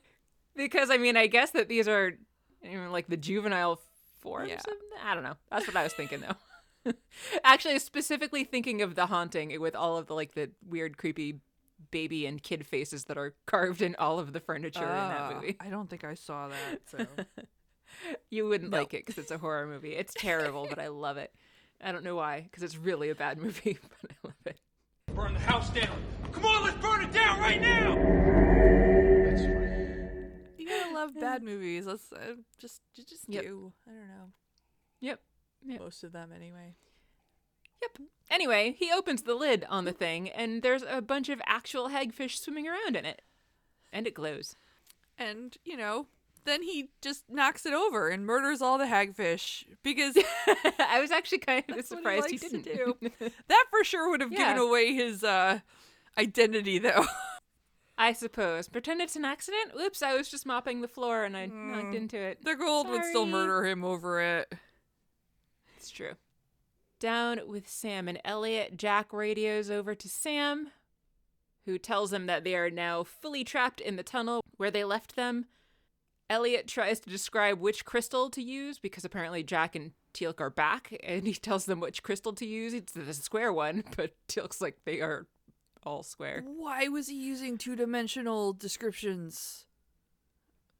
[0.55, 2.13] because, I mean, I guess that these are
[2.61, 3.79] you know, like the juvenile
[4.21, 4.55] forms Yeah.
[4.67, 4.73] of
[5.05, 5.35] I don't know.
[5.51, 6.93] That's what I was thinking though.
[7.43, 11.39] Actually, specifically thinking of the haunting with all of the like the weird, creepy
[11.91, 15.33] baby and kid faces that are carved in all of the furniture in that Ah,
[15.35, 15.57] movie.
[15.59, 16.79] I don't think I saw that.
[16.89, 17.05] So
[18.29, 18.77] You wouldn't No.
[18.79, 19.93] like it because it's a horror movie.
[19.95, 21.31] It's terrible, but I love it.
[21.81, 24.57] I don't know why, because it's really a bad movie, but I love it.
[25.13, 26.01] Burn the house down.
[26.31, 27.95] Come on, let's burn it down right now.
[29.25, 30.53] That's right.
[30.57, 31.85] you gotta love bad movies.
[31.85, 33.43] Let's uh, just you just Yep.
[33.43, 33.73] do.
[33.87, 34.31] I don't know.
[35.01, 35.19] Yep.
[35.65, 35.79] Yep.
[35.81, 36.75] Most of them anyway.
[37.81, 38.07] Yep.
[38.31, 42.39] Anyway, he opens the lid on the thing, and there's a bunch of actual hagfish
[42.39, 43.21] swimming around in it,
[43.91, 44.55] and it glows.
[45.17, 46.07] And you know,
[46.45, 50.17] then he just knocks it over and murders all the hagfish because
[50.79, 52.63] I was actually kind of what he surprised he, didn't.
[52.63, 52.95] Do.
[53.47, 55.59] that for sure would have given away his uh
[56.17, 57.05] identity though.
[57.97, 58.69] I suppose.
[58.69, 59.71] Pretend it's an accident.
[59.79, 62.43] Oops, I was just mopping the floor and I knocked into it.
[62.43, 64.51] the Goa'uld would still murder him over it.
[65.77, 66.13] It's true.
[66.99, 70.71] Down with Sam and Elliot, Jack radios over to Sam,
[71.65, 75.15] who tells him that they are now fully trapped in the tunnel where they left
[75.15, 75.45] them.
[76.29, 80.95] Elliot tries to describe which crystal to use because apparently Jack and Teal'c are back,
[81.03, 82.73] and he tells them which crystal to use.
[82.73, 85.27] It's the square one, but Teal'c's like they are
[85.83, 86.43] all square.
[86.45, 89.65] Why was he using two dimensional descriptions?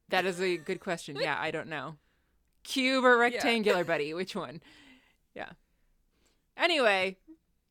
[0.10, 1.18] That is a good question.
[1.22, 1.96] Yeah, I don't know.
[2.64, 4.14] Cube or rectangular, buddy?
[4.14, 4.62] Which one?
[5.36, 5.50] Yeah.
[6.56, 7.18] Anyway,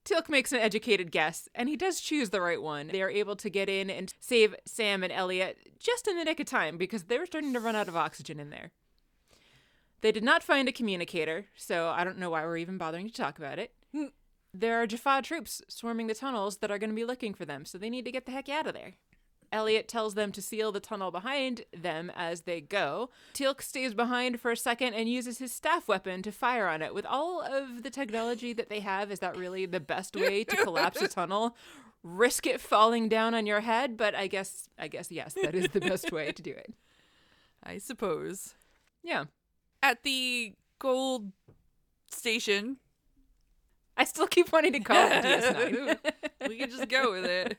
[0.04, 2.88] Teal'c makes an educated guess, and he does choose the right one.
[2.88, 6.40] They are able to get in and save Sam and Elliot just in the nick
[6.40, 8.72] of time because they were starting to run out of oxygen in there.
[10.00, 13.14] They did not find a communicator, so I don't know why we're even bothering to
[13.14, 13.72] talk about it.
[13.92, 14.06] Hmm.
[14.52, 17.64] There are Jaffa troops swarming the tunnels that are going to be looking for them,
[17.64, 18.94] so they need to get the heck out of there.
[19.52, 23.10] Elliot tells them to seal the tunnel behind them as they go.
[23.34, 26.94] Teal'c stays behind for a second and uses his staff weapon to fire on it.
[26.94, 30.56] With all of the technology that they have, is that really the best way to
[30.56, 31.56] collapse a tunnel?
[32.02, 35.68] Risk it falling down on your head, but I guess I guess yes, that is
[35.68, 36.74] the best way to do it.
[37.62, 38.54] I suppose.
[39.04, 39.24] Yeah.
[39.82, 41.30] At the Goa'uld
[42.10, 42.78] station,
[43.96, 45.98] I still keep wanting to call it DS9.
[46.48, 47.58] we can just go with it.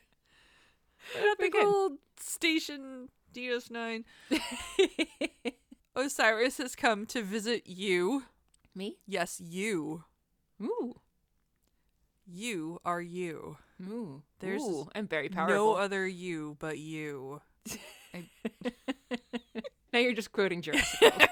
[1.16, 4.04] At the Goa'uld station DS9,
[5.96, 8.24] Osiris has come to visit Yu.
[8.74, 8.98] Me?
[9.06, 10.04] Yes, you.
[10.62, 11.00] Ooh.
[12.26, 13.58] You are you.
[13.82, 14.22] Ooh.
[14.40, 15.54] There's Ooh, I'm very powerful.
[15.54, 17.40] No other you but you.
[19.94, 21.00] Now you're just quoting Jurassic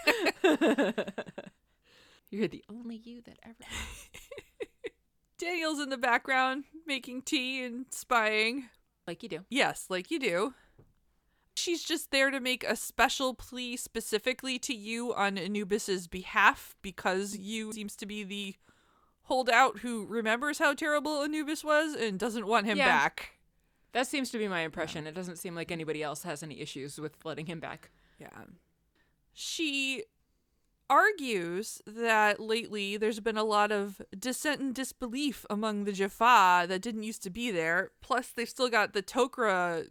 [2.30, 3.56] you're the only you that ever.
[5.36, 8.68] Daniel's in the background making tea and spying.
[9.06, 9.40] Like you do.
[9.50, 10.54] Yes, like you do.
[11.54, 17.36] She's just there to make a special plea specifically to Yu on Anubis's behalf because
[17.36, 18.54] Yu seems to be the
[19.24, 22.86] holdout who remembers how terrible Anubis was and doesn't want him Yeah.
[22.88, 23.38] back.
[23.92, 25.06] That seems to be my impression.
[25.06, 27.90] It doesn't seem like anybody else has any issues with letting him back.
[28.18, 28.30] Yeah.
[29.34, 30.04] She
[30.92, 36.82] argues that lately there's been a lot of dissent and disbelief among the Jaffa that
[36.82, 37.92] didn't used to be there.
[38.02, 39.86] Plus, they've still got the Tok'ra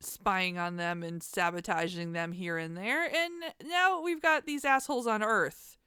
[0.00, 3.04] spying on them and sabotaging them here and there.
[3.04, 5.78] And now we've got these assholes on Earth.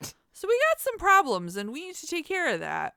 [0.00, 2.94] So we got some problems, and we need to take care of that.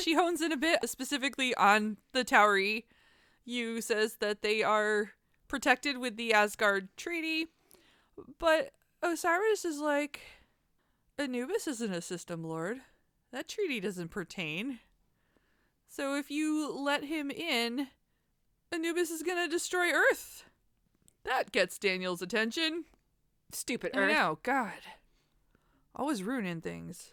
[0.00, 2.84] She hones in a bit specifically on the Tauri.
[3.44, 5.12] Yu says that they are
[5.46, 7.46] protected with the Asgard Treaty,
[8.40, 10.20] but Osiris is like,
[11.18, 12.78] Anubis isn't a system lord.
[13.32, 14.80] That treaty doesn't pertain.
[15.88, 17.88] So if you let him in,
[18.72, 20.44] Anubis is gonna destroy Earth.
[21.24, 22.84] That gets Daniel's attention.
[23.52, 24.12] Stupid I Earth.
[24.12, 24.72] know, God.
[25.94, 27.12] Always ruining things.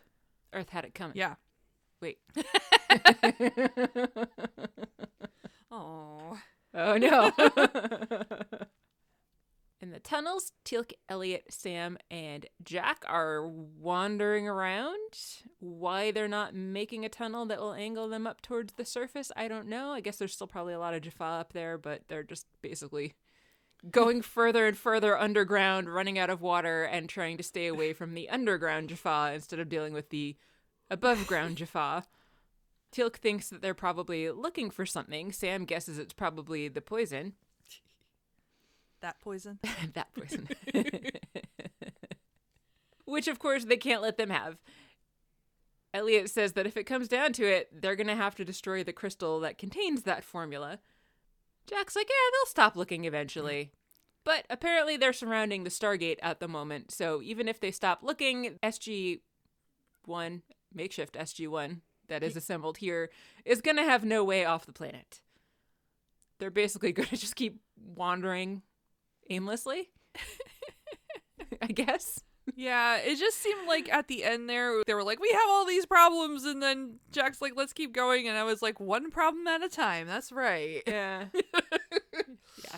[0.54, 1.16] Earth had it coming.
[1.18, 1.36] Yeah.
[2.02, 2.20] Wait.
[5.76, 6.38] Oh.
[6.76, 7.32] Oh no.
[9.84, 15.20] In the tunnels, Teal'c, Elliot, Sam, and Jack are wandering around.
[15.60, 19.50] Why they're not making a tunnel that will angle them up towards the surface, I
[19.50, 19.90] don't know.
[19.90, 23.16] I guess there's still probably a lot of Jaffa up there, but they're just basically
[23.92, 28.14] going further and further underground, running out of water, and trying to stay away from
[28.14, 30.38] the underground Jaffa instead of dealing with the
[30.90, 32.06] above ground Jaffa.
[32.94, 35.34] Teal'c thinks that they're probably looking for something.
[35.34, 37.34] Sam guesses it's probably the poison.
[39.04, 39.60] That poison?
[39.96, 40.48] that poison.
[43.06, 44.58] Which, of course, they can't let them have.
[45.94, 48.82] Elliot says that if it comes down to it, they're going to have to destroy
[48.82, 50.80] the crystal that contains that formula.
[51.68, 53.74] Jack's like, yeah, they'll stop looking eventually.
[54.24, 58.58] But apparently they're surrounding the Stargate at the moment, so even if they stop looking,
[58.64, 59.20] SG
[60.06, 63.10] 1, makeshift SG 1, that is assembled here,
[63.44, 65.20] is going to have no way off the planet.
[66.40, 68.62] They're basically going to just keep wandering
[69.30, 69.90] aimlessly.
[71.62, 72.22] I guess.
[72.56, 75.66] Yeah, it just seemed like at the end there, they were like, we have all
[75.66, 76.44] these problems.
[76.44, 78.28] And then Jack's like, let's keep going.
[78.28, 80.08] And I was like, one problem at a time.
[80.08, 80.84] That's right.
[80.86, 81.26] Yeah.
[81.34, 82.78] yeah.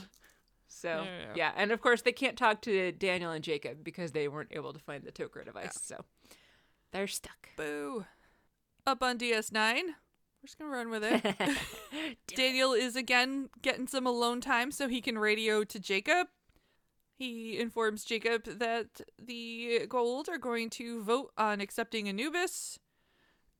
[0.67, 1.25] So, Yeah.
[1.36, 1.51] yeah.
[1.58, 4.79] And of course, they can't talk to Daniel and Jacob because they weren't able to
[4.79, 5.79] find the Tok'ra device.
[5.81, 6.05] So
[6.91, 7.49] they're stuck.
[7.58, 8.05] Boo.
[8.86, 9.81] Up on DS9.
[10.45, 11.03] We're just to run with
[11.91, 12.17] it.
[12.27, 16.27] Daniel is again getting some alone time so he can radio to Jacob.
[17.17, 22.77] He informs Jacob that the Goa'uld are going to vote on accepting Anubis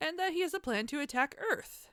[0.00, 1.90] and that he has a plan to attack Earth.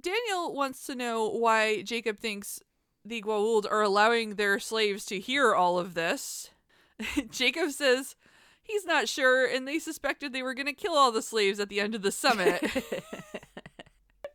[0.00, 2.60] Daniel wants to know why Jacob thinks
[3.04, 6.50] the Goa'uld are allowing their slaves to hear all of this.
[7.32, 8.14] Jacob says
[8.62, 11.68] he's not sure and they suspected they were going to kill all the slaves at
[11.68, 12.62] the end of the summit.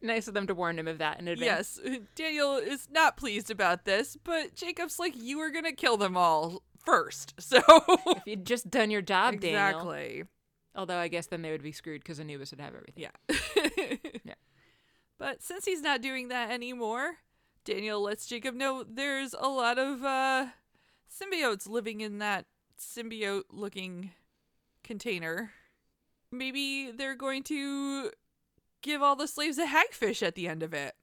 [0.01, 1.79] Nice of them to warn him of that in advance.
[1.83, 6.15] Yes, Daniel is not pleased about this, but Jacob's like, you were gonna kill them
[6.17, 7.33] all first.
[7.39, 7.61] So
[8.07, 9.59] If you'd just done your job, Daniel.
[9.59, 10.23] exactly,
[10.75, 13.05] Although I guess then they would be screwed because Anubis would have everything.
[13.05, 14.33] yeah, Yeah.
[15.17, 17.15] But since he's not doing that anymore,
[17.65, 20.47] Daniel lets Jacob know there's a lot of uh,
[21.11, 22.45] symbiotes living in that
[22.79, 24.11] symbiote-looking
[24.83, 25.51] container.
[26.31, 28.11] Maybe they're going to
[28.81, 30.95] give all the slaves a hagfish at the end of it.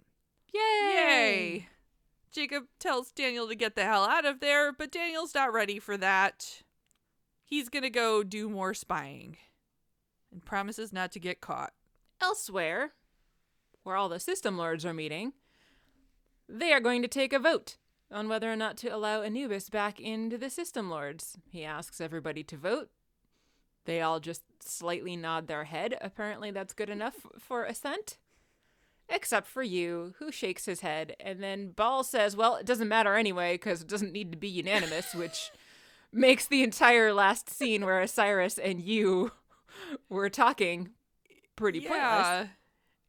[0.52, 0.60] Yay!
[0.60, 1.68] Yay!
[2.32, 5.96] Jacob tells Daniel to get the hell out of there, but Daniel's not ready for
[5.96, 6.62] that.
[7.44, 9.36] He's gonna go do more spying
[10.32, 11.72] and promises not to get caught.
[12.20, 12.92] Elsewhere,
[13.82, 15.32] where all the system lords are meeting,
[16.48, 17.76] they are going to take a vote
[18.10, 21.38] on whether or not to allow Anubis back into the system lords.
[21.50, 22.90] He asks everybody to vote.
[23.86, 25.96] They all just slightly nod their head.
[26.00, 28.18] Apparently, that's good enough for assent.
[29.08, 31.14] Except for Yu, who shakes his head.
[31.20, 34.48] And then Baal says, Well, it doesn't matter anyway, because it doesn't need to be
[34.48, 35.50] unanimous, which
[36.12, 39.30] makes the entire last scene where Osiris and Yu
[40.08, 40.90] were talking
[41.54, 42.48] pretty pointless.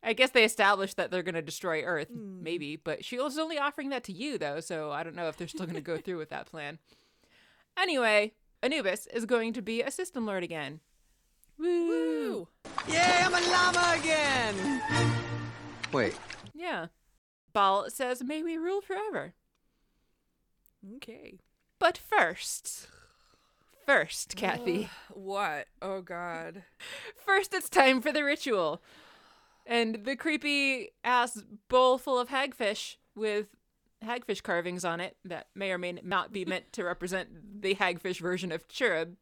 [0.03, 2.81] I guess they established that they're going to destroy Earth, maybe, hmm.
[2.83, 5.47] but she was only offering that to you, though, so I don't know if they're
[5.47, 6.77] still going to go through with that plan.
[7.77, 10.79] Anyway, Anubis is going to be a system lord again.
[11.59, 11.87] Woo!
[11.87, 12.47] Woo!
[12.89, 14.81] Yay, I'm a llama again!
[15.91, 16.17] Wait,
[16.53, 16.87] Yeah.
[17.53, 19.33] Baal says, May we rule forever.
[20.97, 21.39] Okay.
[21.79, 22.87] But first,
[23.85, 25.67] first, Kathy, What?
[25.81, 26.63] Oh god.
[27.15, 28.81] first it's time for the ritual.
[29.65, 33.47] And the creepy ass bowl full of hagfish with
[34.03, 38.19] hagfish carvings on it that may or may not be meant to represent the hagfish
[38.19, 39.15] version of cherub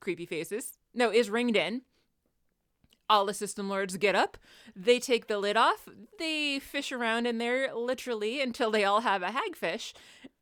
[0.00, 0.78] creepy faces.
[0.94, 1.82] No, is ringed in.
[3.08, 4.38] All the system lords get up.
[4.74, 5.86] They take the lid off.
[6.18, 9.92] They fish around in there literally until they all have a hagfish.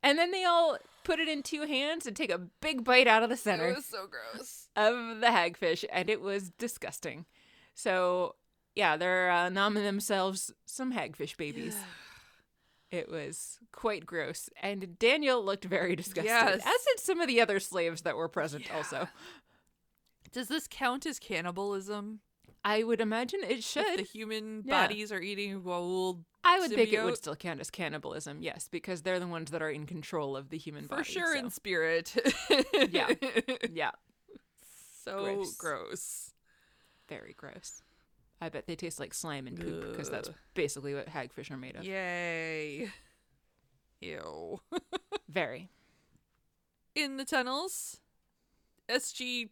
[0.03, 3.23] And then they all put it in two hands and take a big bite out
[3.23, 4.68] of the center It was so gross.
[4.77, 7.25] of the hagfish, and it was disgusting.
[7.75, 8.37] So,
[8.75, 11.77] yeah, they're uh, naming themselves some hagfish babies.
[12.90, 16.61] It was quite gross, and Daniel looked very disgusted, Yes.
[16.66, 18.72] as did some of the other slaves that were present.
[18.74, 19.09] Also,
[20.33, 22.20] Does this count as cannibalism?
[22.64, 23.98] I would imagine it If should.
[23.98, 24.83] the human Yeah.
[24.83, 29.03] bodies are eating Raoul I would think it would still count as cannibalism, yes, because
[29.03, 31.05] they're the ones that are in control of the human for body.
[31.12, 31.38] sure so.
[31.38, 32.14] in spirit.
[32.90, 33.09] Yeah.
[33.70, 33.90] yeah,
[35.05, 35.57] so Gross.
[35.57, 36.31] gross.
[37.09, 37.83] very gross.
[38.40, 41.76] I bet they taste like slime and poop because that's basically what hagfish are made
[41.76, 41.85] of.
[41.85, 42.90] Yay.
[44.00, 44.61] Ew.
[45.29, 45.68] Very.
[46.94, 48.00] In the tunnels,
[48.88, 49.50] SG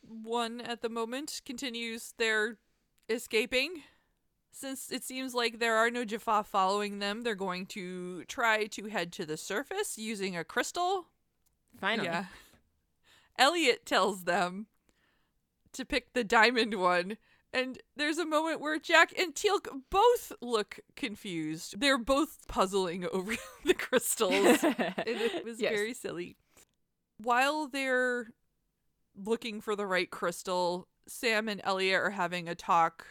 [0.00, 2.56] 1 at the moment continues their
[3.08, 3.82] escaping.
[4.50, 8.86] Since it seems like there are no Jaffa following them, they're going to try to
[8.86, 11.08] head to the surface using a crystal.
[11.78, 12.08] Finally.
[12.08, 12.24] Yeah.
[13.38, 14.66] Elliot tells them
[15.72, 17.18] to pick the diamond one.
[17.56, 21.80] And there's a moment where Jack and Teal'c both look confused.
[21.80, 24.32] They're both puzzling over the crystals.
[24.62, 24.74] and
[25.06, 25.72] it was Yes.
[25.72, 26.36] very silly.
[27.16, 28.28] While they're
[29.16, 33.06] looking for the right crystal, Sam and Elliot are having a talk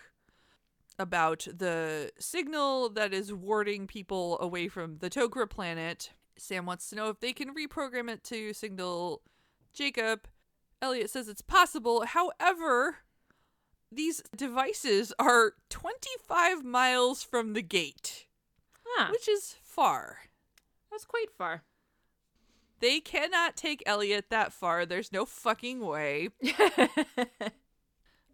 [1.00, 6.12] about the signal that is warding people away from the Tok'ra planet.
[6.38, 9.24] Sam wants to know if they can reprogram it to signal
[9.74, 10.28] Jacob.
[10.84, 12.06] Elliot says it's possible.
[12.06, 12.98] However,
[13.92, 18.26] these devices are 25 miles from the gate,
[18.86, 19.10] Huh.
[19.12, 20.20] which is far.
[20.92, 21.64] That's quite far.
[22.80, 24.86] They cannot take Elliot that far.
[24.86, 26.30] There's no fucking way.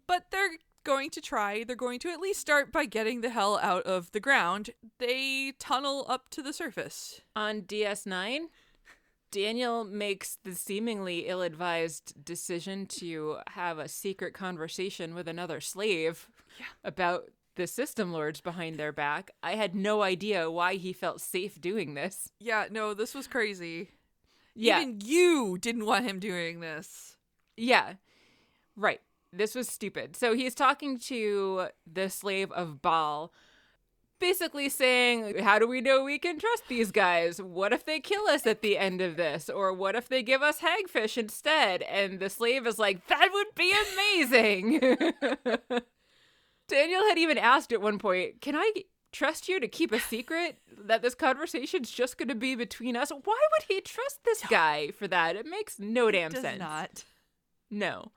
[0.06, 1.64] But they're going to try.
[1.64, 4.70] They're going to at least start by getting the hell out of the ground.
[4.98, 7.20] They tunnel up to the surface.
[7.36, 8.46] On DS9,
[9.32, 16.28] Daniel makes the seemingly ill advised decision to have a secret conversation with another slave
[16.84, 19.30] about the system lords behind their back.
[19.42, 22.30] I had no idea why he felt safe doing this.
[22.38, 23.88] Yeah, no, this was crazy.
[24.54, 24.80] Yeah.
[24.80, 27.16] Even you didn't want him doing this.
[27.56, 27.94] Yeah.
[28.76, 29.00] Right.
[29.32, 30.14] This was stupid.
[30.14, 33.32] So he's talking to the slave of Baal,
[34.22, 37.42] basically saying, How do we know we can trust these guys?
[37.42, 39.50] What if they kill us at the end of this?
[39.50, 41.82] Or what if they give us hagfish instead?
[41.82, 44.78] And the slave is like, That would be amazing.
[46.68, 48.72] Daniel had even asked at one point, Can I
[49.10, 53.10] trust you to keep a secret that this conversation's just going to be between us?
[53.10, 55.36] Why would he trust this guy for that?
[55.36, 56.60] It makes no damn Does sense.
[56.60, 57.04] not.
[57.70, 58.12] No.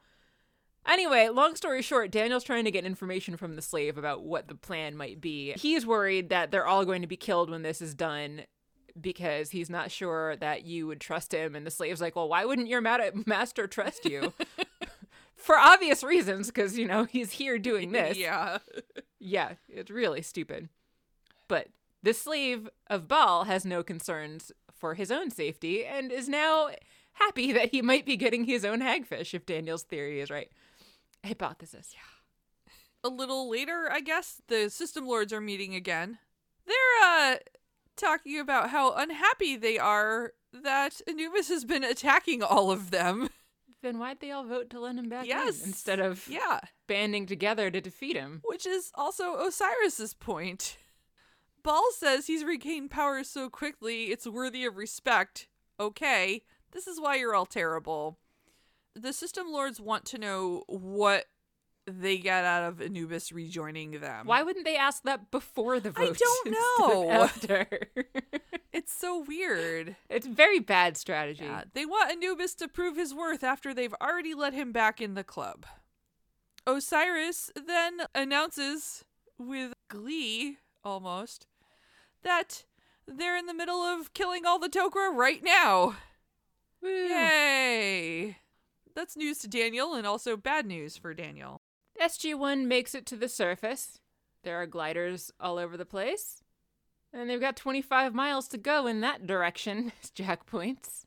[0.87, 4.55] Anyway, long story short, Daniel's trying to get information from the slave about what the
[4.55, 5.53] plan might be.
[5.53, 8.43] He's worried that they're all going to be killed when this is done
[8.99, 11.55] because he's not sure that Yu would trust him.
[11.55, 14.33] And the slave's like, well, why wouldn't your ma- master trust you?
[15.35, 18.17] For obvious reasons, because, you know, he's here doing this.
[18.17, 18.59] Yeah.
[19.19, 20.69] Yeah, it's really stupid.
[21.47, 21.67] But
[22.03, 26.69] the slave of Baal has no concerns for his own safety and is now
[27.13, 30.51] happy that he might be getting his own hagfish if Daniel's theory is right.
[31.25, 31.93] Hypothesis.
[31.93, 32.71] Yeah.
[33.03, 36.19] a little later, I guess, the system lords are meeting again.
[36.65, 37.35] They're uh
[37.95, 43.29] talking about how unhappy they are that Anubis has been attacking all of them.
[43.81, 45.61] Then why'd they all vote to let him back Yes.
[45.61, 48.41] in instead of Yeah, banding together to defeat him?
[48.43, 50.77] which is also Osiris's point.
[51.61, 55.47] Baal says he's regained power so quickly it's worthy of respect.
[55.79, 58.17] Okay, this is why you're all terrible.
[58.95, 61.25] The system lords want to know what
[61.85, 64.25] they get out of Anubis rejoining them.
[64.25, 66.17] Why wouldn't they ask that before the vote?
[66.21, 67.11] I don't know.
[67.23, 67.67] After.
[68.73, 69.95] It's so weird.
[70.09, 71.45] it's very bad strategy.
[71.45, 75.13] Yeah, they want Anubis to prove his worth after they've already let him back in
[75.13, 75.65] the club.
[76.67, 79.05] Osiris then announces,
[79.39, 81.47] with glee almost,
[82.21, 82.65] that
[83.07, 85.95] they're in the middle of killing all the Tok'ra right now.
[86.81, 86.89] Woo.
[86.89, 88.37] Yay!
[88.95, 91.61] That's news to Daniel and also bad news for Daniel.
[92.01, 93.99] SG1 makes it to the surface.
[94.43, 96.43] There are gliders all over the place.
[97.13, 101.05] And they've got 25 miles to go in that direction, as Jack points.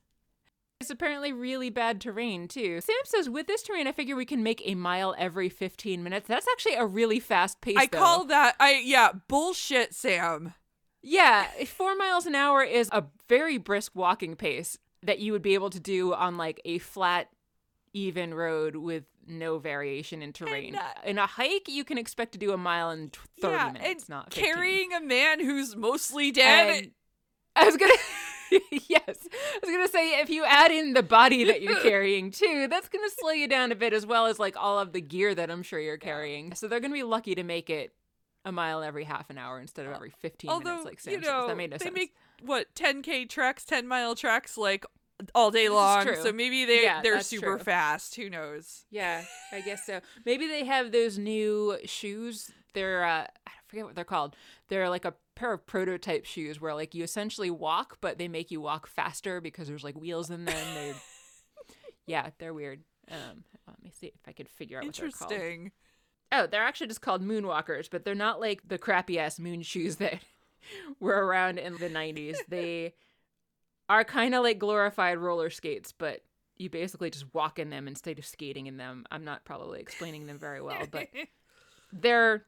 [0.80, 2.80] It's apparently really bad terrain, too.
[2.80, 6.28] Sam says, with this terrain, I figure we can make a mile every 15 minutes.
[6.28, 7.76] That's actually a really fast pace.
[7.76, 7.98] I though.
[7.98, 10.54] call that I yeah, bullshit, Sam.
[11.02, 15.54] Yeah, four miles an hour is a very brisk walking pace that you would be
[15.54, 17.28] able to do on like a flat,
[17.98, 20.74] even road with no variation in terrain.
[20.76, 24.02] uh, in a hike, you can expect to do a mile in 30 yeah, minutes,
[24.04, 24.44] and not 15.
[24.54, 26.76] carrying a man who's mostly dead.
[26.84, 26.90] And
[27.56, 27.92] I was gonna,
[28.88, 32.66] yes, I was gonna say if you add in the body that you're carrying too,
[32.70, 35.34] that's gonna slow you down a bit as well as like all of the gear
[35.34, 36.54] that I'm sure you're carrying.
[36.54, 37.92] So they're gonna be lucky to make it
[38.44, 41.18] a mile every half an hour instead of every 15 Although minutes like Sam you
[41.18, 41.28] says.
[41.28, 41.94] know That made no they sense.
[41.94, 44.86] make what 10k tracks, 10 mile tracks, like
[45.34, 46.14] all day long.
[46.22, 47.64] So maybe they Yeah, they're super true.
[47.64, 48.14] fast.
[48.16, 48.84] Who knows?
[48.90, 50.00] Yeah, I guess so.
[50.24, 52.50] Maybe they have those new shoes.
[52.74, 54.36] They're uh, I forget what they're called.
[54.68, 58.50] They're like a pair of prototype shoes where like you essentially walk, but they make
[58.50, 60.54] you walk faster because there's like wheels in them.
[60.74, 60.94] They're
[62.06, 62.82] yeah, they're weird.
[63.10, 65.32] Um, let me see if I could figure out what they're called.
[65.32, 65.72] Interesting.
[66.30, 69.96] Oh, they're actually just called moonwalkers, but they're not like the crappy ass moon shoes
[69.98, 70.20] that
[71.00, 72.36] were around in the 90s.
[72.48, 72.94] They
[73.88, 76.22] are kind of like glorified roller skates, but
[76.56, 79.06] you basically just walk in them instead of skating in them.
[79.10, 81.08] I'm not probably explaining them very well, but
[81.92, 82.44] they're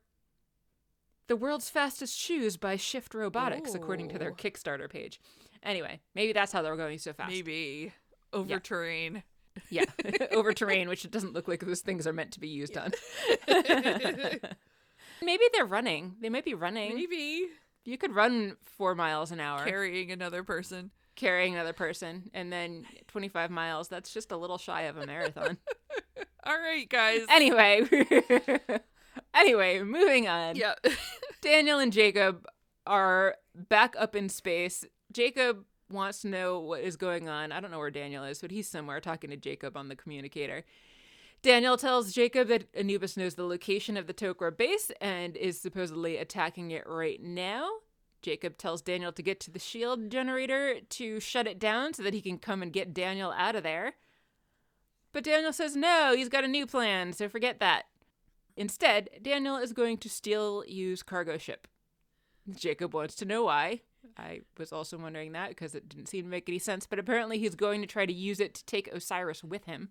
[1.28, 5.20] the world's fastest shoes by Shift Robotics, according to their Kickstarter page.
[5.62, 7.30] Anyway, maybe that's how they're going so fast.
[7.30, 7.93] Maybe
[8.32, 9.22] over terrain.
[9.68, 9.84] Yeah,
[10.32, 12.93] over terrain, which it doesn't look like those things are meant to be used on.
[15.22, 16.16] Maybe they're running.
[16.20, 16.95] They might be running.
[16.95, 17.47] Maybe
[17.84, 20.91] You could run four miles an hour carrying another person.
[21.21, 23.89] Carrying another person, and then 25 miles.
[23.89, 25.59] That's just a little shy of a marathon.
[26.45, 27.21] All right, guys.
[27.29, 27.83] anyway,
[29.35, 30.57] anyway, moving on.
[30.57, 30.75] yeah.
[31.43, 32.47] Daniel and Jacob
[32.87, 34.85] are back up in space.
[35.12, 37.53] Jacob wants to know what is going on.
[37.53, 40.64] I don't know where Daniel is, but he's somewhere talking to Jacob on the communicator.
[41.43, 46.16] Daniel tells Jacob that Anubis knows the location of the Tok'ra base and is supposedly
[46.16, 47.68] attacking it right now.
[48.23, 52.14] Jacob tells Daniel to get to the shield generator to shut it down so that
[52.14, 53.95] he can come and get Daniel out of there.
[55.12, 57.85] But Daniel says no, he's got a new plan, so forget that.
[58.57, 61.66] Instead, Daniel is going to steal Yu's cargo ship.
[62.55, 63.81] Jacob wants to know why.
[64.16, 67.39] I was also wondering that because it didn't seem to make any sense, but apparently
[67.39, 69.91] he's going to try to use it to take Osiris with him.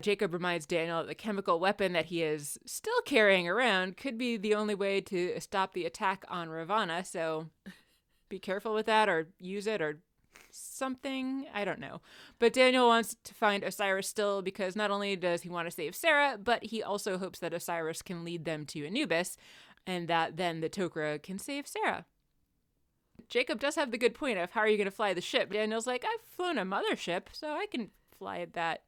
[0.00, 4.36] Jacob reminds Daniel that the chemical weapon that he is still carrying around could be
[4.36, 7.48] the only way to stop the attack on Revanna, so
[8.28, 9.98] be careful with that or use it or
[10.50, 11.46] something.
[11.52, 12.00] I don't know.
[12.38, 15.96] But Daniel wants to find Osiris still because not only does he want to save
[15.96, 19.36] Sarah, but he also hopes that Osiris can lead them to Anubis
[19.86, 22.04] and that then the Tok'ra can save Sarah.
[23.28, 25.52] Jacob does have the good point of how are you going to fly the ship?
[25.52, 28.82] Daniel's like, I've flown a mothership, so I can fly that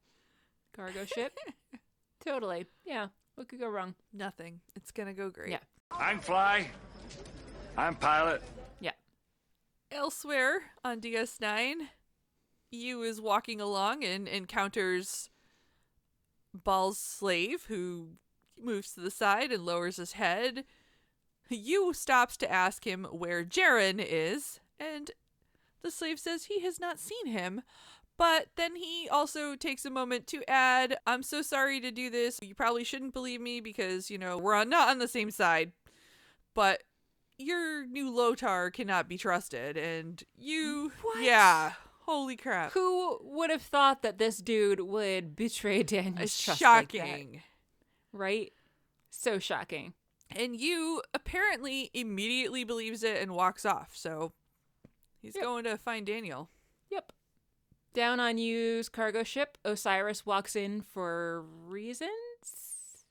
[0.80, 1.38] cargo ship.
[2.24, 2.66] totally.
[2.84, 3.08] Yeah.
[3.34, 3.94] What could go wrong?
[4.12, 4.60] Nothing.
[4.74, 5.50] It's gonna go great.
[5.50, 5.58] Yeah.
[5.90, 6.70] I can fly.
[7.76, 8.42] I'm pilot.
[8.80, 8.92] Yeah.
[9.92, 11.74] Elsewhere on DS9,
[12.70, 15.28] Yu is walking along and encounters
[16.54, 18.12] Baal's slave, who
[18.60, 20.64] moves to the side and lowers his head.
[21.48, 25.10] Yu stops to ask him where Jaren is, and
[25.82, 27.62] the slave says he has not seen him.
[28.20, 32.38] But then he also takes a moment to add, I'm so sorry to do this.
[32.42, 35.72] You probably shouldn't believe me because, you know, we're on, not on the same side.
[36.54, 36.82] But
[37.38, 39.78] your new Lo'taur cannot be trusted.
[39.78, 40.92] And you.
[40.94, 41.22] Mm, what?
[41.22, 41.72] Yeah.
[42.00, 42.72] Holy crap.
[42.72, 47.42] Who would have thought that this dude would betray Daniel's trust like that, shocking.
[48.12, 48.52] right?
[49.08, 49.94] So shocking.
[50.30, 53.92] And Yu apparently immediately believes it and walks off.
[53.94, 54.32] So
[55.22, 56.50] he's going to find Daniel.
[57.93, 62.11] Down on Yu's cargo ship, Osiris walks in for reasons.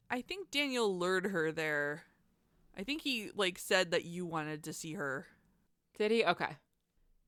[0.10, 2.04] I think Daniel lured her there.
[2.78, 5.28] I think he like said that Yu wanted to see her.
[5.98, 6.24] Did he?
[6.24, 6.58] Okay.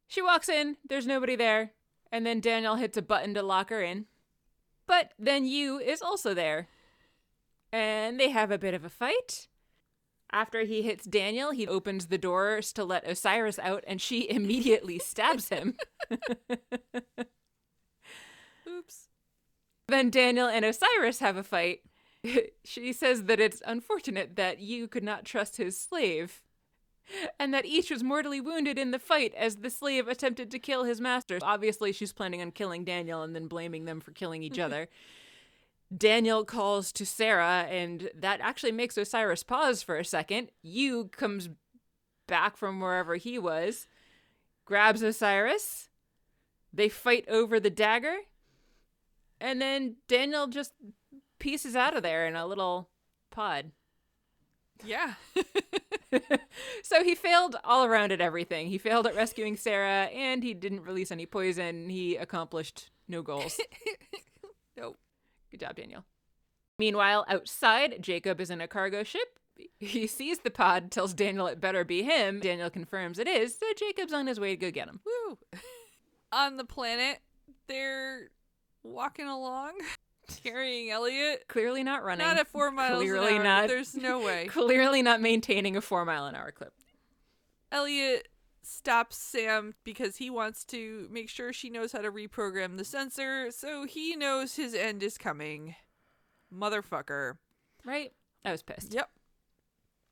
[0.08, 1.72] She walks in, there's nobody there,
[2.12, 4.06] and then Daniel hits a button to lock her in.
[4.88, 6.68] But then Yu is also there.
[7.72, 9.47] And they have a bit of a fight.
[10.32, 14.99] After he hits Daniel, he opens the doors to let Osiris out, and she immediately
[14.99, 15.76] stabs him.
[18.68, 19.07] Oops.
[19.88, 21.82] Then Daniel and Osiris have a fight.
[22.64, 26.41] she says that it's unfortunate that Yu could not trust his slave,
[27.39, 30.84] and that each was mortally wounded in the fight as the slave attempted to kill
[30.84, 31.39] his master.
[31.41, 34.88] Obviously, she's planning on killing Daniel and then blaming them for killing each other.
[35.95, 40.51] Daniel calls to Sarah, and that actually makes Osiris pause for a second.
[40.62, 41.49] Yu comes
[42.28, 43.88] back from wherever he was,
[44.64, 45.89] grabs Osiris.
[46.74, 48.16] They fight over the dagger.
[49.41, 50.73] And then Daniel just
[51.39, 52.89] pieces out of there in a little
[53.31, 53.71] pod.
[54.85, 55.15] Yeah.
[56.83, 58.67] so he failed all around at everything.
[58.67, 61.89] He failed at rescuing Sarah, and he didn't release any poison.
[61.89, 63.59] He accomplished no goals.
[64.77, 64.97] nope.
[65.49, 66.05] Good job, Daniel.
[66.79, 69.39] Meanwhile, outside, Jacob is in a cargo ship.
[69.79, 72.39] He sees the pod, tells Daniel it better be him.
[72.39, 75.01] Daniel confirms it is, so Jacob's on his way to go get him.
[75.05, 75.37] Woo.
[76.31, 77.19] On the planet,
[77.67, 78.29] they're
[78.84, 79.73] walking along,
[80.43, 81.45] carrying Elliot.
[81.47, 82.25] Clearly not running.
[82.25, 83.43] Not at four miles Clearly an hour.
[83.43, 83.67] not.
[83.67, 84.47] There's no way.
[84.47, 86.73] Clearly not maintaining a four mile an hour clip.
[87.71, 88.27] Elliot
[88.63, 93.49] stops Sam because he wants to make sure she knows how to reprogram the sensor,
[93.51, 95.75] so he knows his end is coming.
[96.53, 97.38] Motherfucker.
[97.86, 98.11] Right?
[98.43, 98.93] I was pissed.
[98.93, 99.09] Yep.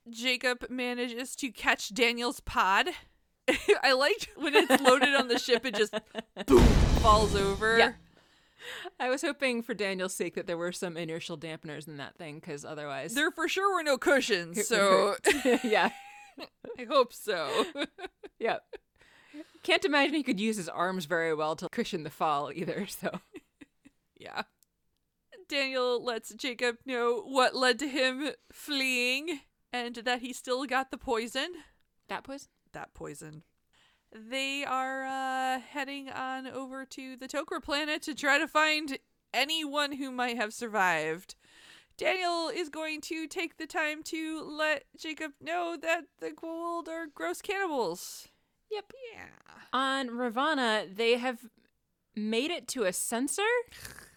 [0.10, 2.90] Jacob manages to catch Daniel's pod.
[3.84, 5.94] I liked when it's loaded on the ship, it just
[6.46, 6.64] boom
[7.02, 7.78] falls over.
[7.78, 7.92] Yeah.
[9.00, 12.36] I was hoping for Daniel's sake that there were some inertial dampeners in that thing,
[12.36, 13.14] because otherwise.
[13.14, 15.16] There for sure were no cushions, so
[15.64, 15.92] yeah.
[16.78, 17.66] I hope so.
[18.40, 18.58] Yeah.
[19.64, 23.20] Can't imagine he could use his arms very well to cushion the fall either, so.
[24.18, 24.44] yeah.
[25.50, 29.42] Daniel lets Jacob know what led to him fleeing
[29.74, 31.48] and that he still got the poison.
[32.08, 32.48] That poison?
[32.74, 33.44] That poison.
[34.12, 38.98] They are uh, heading on over to the Tok'ra planet to try to find
[39.34, 41.36] anyone who might have survived.
[41.98, 47.08] Daniel is going to take the time to let Jacob know that the Goa'uld are
[47.14, 48.30] gross cannibals.
[48.72, 48.94] Yep.
[49.14, 49.26] Yeah.
[49.74, 51.40] On Revanna, they have
[52.16, 53.42] made it to a sensor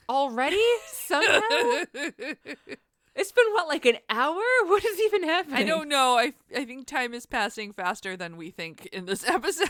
[0.09, 1.85] already somehow.
[3.15, 4.41] it's been what, like an hour?
[4.67, 5.57] What is even happening?
[5.57, 6.17] I don't know.
[6.17, 9.69] I I think time is passing faster than we think in this episode.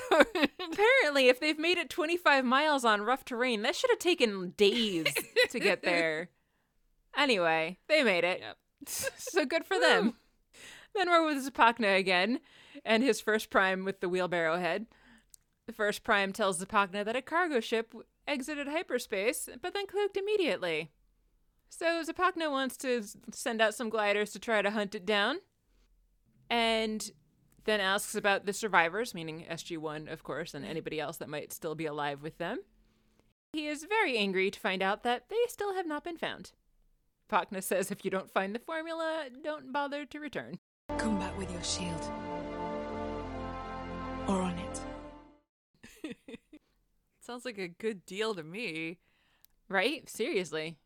[0.61, 5.07] Apparently, if they've made it 25 miles on rough terrain, that should have taken days
[5.51, 6.29] to get there.
[7.17, 8.41] Anyway, they made it.
[8.41, 8.57] Yep.
[9.17, 10.15] so good for them.
[10.95, 12.41] Then we're with Zipacna again,
[12.85, 14.87] and his first prime with the wheelbarrow head.
[15.67, 17.95] The first prime tells Zipacna that a cargo ship
[18.27, 20.91] exited hyperspace, but then cloaked immediately.
[21.75, 23.03] So Zipacna wants to
[23.33, 25.39] send out some gliders to try to hunt it down,
[26.51, 27.11] and
[27.65, 31.75] then asks about the survivors, meaning SG1, of course, and anybody else that might still
[31.75, 32.59] be alive with them.
[33.55, 36.53] He is very angry to find out that they still have not been found.
[37.31, 40.59] Pakna says if you don't find the formula, don't bother to return.
[40.99, 42.13] Come back with your shield.
[44.29, 44.59] Or on
[46.05, 46.19] it.
[47.21, 48.99] Sounds like a good deal to me.
[49.71, 50.07] Right?
[50.07, 50.77] Seriously.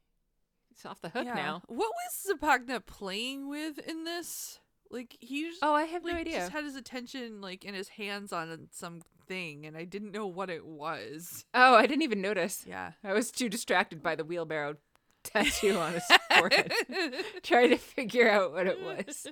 [0.77, 1.35] It's off the hook Yeah.
[1.35, 1.63] now.
[1.69, 4.61] What was Zipacna playing with in this?
[4.91, 6.39] Like he just, Oh, I have no like, idea.
[6.41, 10.51] just had his attention like in his hands on something, and I didn't know what
[10.51, 11.45] it was.
[11.55, 12.65] Oh, I didn't even notice.
[12.69, 12.93] Yeah.
[13.03, 14.77] I was too distracted by the wheelbarrow
[15.25, 16.05] tattoo on his
[16.37, 16.73] forehead,
[17.43, 19.27] trying to figure out what it was.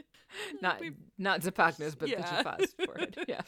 [0.62, 2.20] not We- not Zipacna's, but Yeah.
[2.22, 3.16] the Jaffa's forehead.
[3.28, 3.40] Yeah.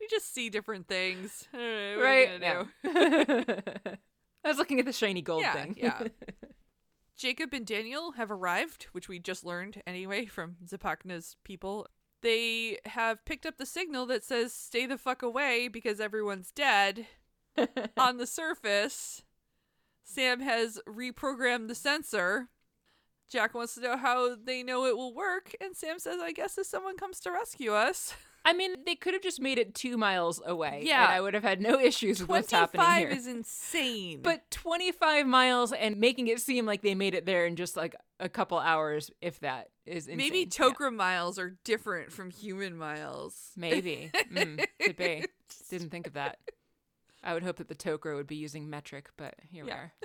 [0.00, 1.46] we just see different things.
[1.52, 2.30] Know, right.
[2.40, 2.64] Yeah.
[4.44, 5.76] I was looking at the shiny gold Yeah, thing.
[5.78, 6.02] yeah.
[7.16, 11.86] Jacob and Daniel have arrived, which we just learned anyway from Zipacna's people.
[12.22, 17.06] They have picked up the signal that says stay the fuck away because everyone's dead
[17.96, 19.22] on the surface.
[20.02, 22.48] Sam has reprogrammed the sensor.
[23.28, 26.58] Jack wants to know how they know it will work, and Sam says, I guess
[26.58, 28.14] if someone comes to rescue us.
[28.46, 30.82] I mean, they could have just made it two miles away.
[30.84, 31.04] Yeah.
[31.04, 34.20] And I would have had no issues with what's happening 25 is insane.
[34.22, 37.96] But 25 miles and making it seem like they made it there in just like
[38.20, 40.16] a couple hours, if that, is insane.
[40.16, 40.46] maybe Yeah.
[40.46, 43.50] Tok'ra miles are different from human miles.
[43.56, 44.12] Maybe.
[44.32, 45.24] Mm, could be.
[45.68, 46.38] Didn't think of that.
[47.24, 49.92] I would hope that the Tok'ra would be using metric, but here we are.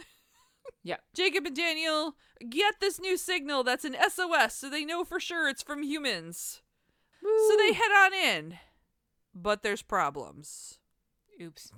[0.83, 0.97] Yeah.
[1.13, 2.15] Jacob and Daniel
[2.49, 6.61] get this new signal that's an SOS so they know for sure it's from humans.
[7.23, 8.57] So they head on in.
[9.33, 10.79] But there's problems.
[11.41, 11.71] Oops.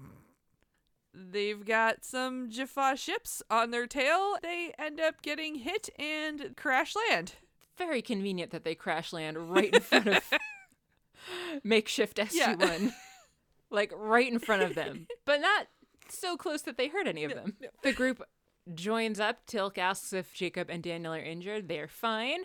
[1.13, 4.37] They've got some Jaffa ships on their tail.
[4.41, 7.33] They end up getting hit and crash land.
[7.77, 10.23] Very convenient that they crash land right in front of
[11.63, 12.55] makeshift Yeah.
[12.55, 12.93] SG1.
[13.69, 15.67] like right in front of them, but not
[16.09, 17.55] so close that they hurt any of them.
[17.81, 18.21] The group
[18.73, 19.45] joins up.
[19.47, 21.67] Teal'c asks if Jacob and Daniel are injured.
[21.67, 22.41] They're fine.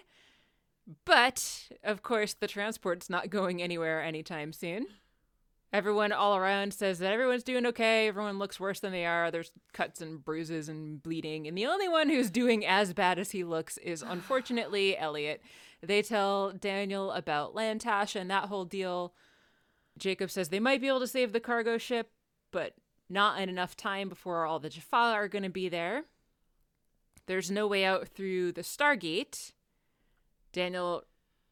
[1.04, 4.86] But, of course, the transport's not going anywhere anytime soon.
[5.70, 8.08] Everyone all around says that everyone's doing okay.
[8.08, 9.30] Everyone looks worse than they are.
[9.30, 11.46] There's cuts and bruises and bleeding.
[11.46, 15.42] And the only one who's doing as bad as he looks is unfortunately Elliot.
[15.82, 19.12] They tell Daniel about Lantash and that whole deal.
[19.98, 22.12] Jacob says they might be able to save the cargo ship,
[22.50, 22.74] but
[23.10, 26.04] not in enough time before all the Jaffa are going to be there.
[27.26, 29.52] There's no way out through the Stargate.
[30.58, 31.04] Daniel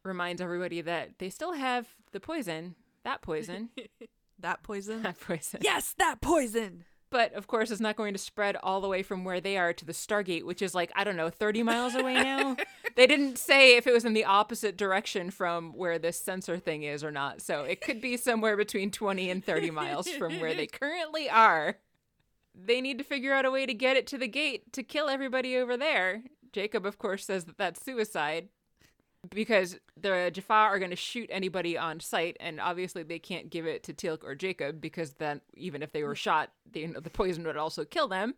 [0.03, 3.71] reminds everybody that they still have the poison, that poison,
[4.41, 5.03] That poison?
[5.03, 5.61] that poison.
[5.63, 6.85] yes, that poison!
[7.09, 9.73] But of course, it's not going to spread all the way from where they are
[9.73, 12.57] to the Stargate, which is like, I don't know, 30 miles away now.
[12.97, 16.83] they didn't say if it was in the opposite direction from where this sensor thing
[16.83, 17.41] is or not.
[17.41, 21.77] So it could be somewhere between 20 and 30 miles from where they currently are.
[22.57, 25.09] They need to figure out a way to get it to the gate to kill
[25.09, 26.25] everybody over there.
[26.53, 28.49] Jacob, of course, says that that's suicide
[29.31, 33.67] because the Jaffa are going to shoot anybody on sight, and obviously they can't give
[33.67, 37.01] it to Teal'c or Jacob because then even if they were shot, the, you know,
[37.01, 38.35] the poison would also kill them.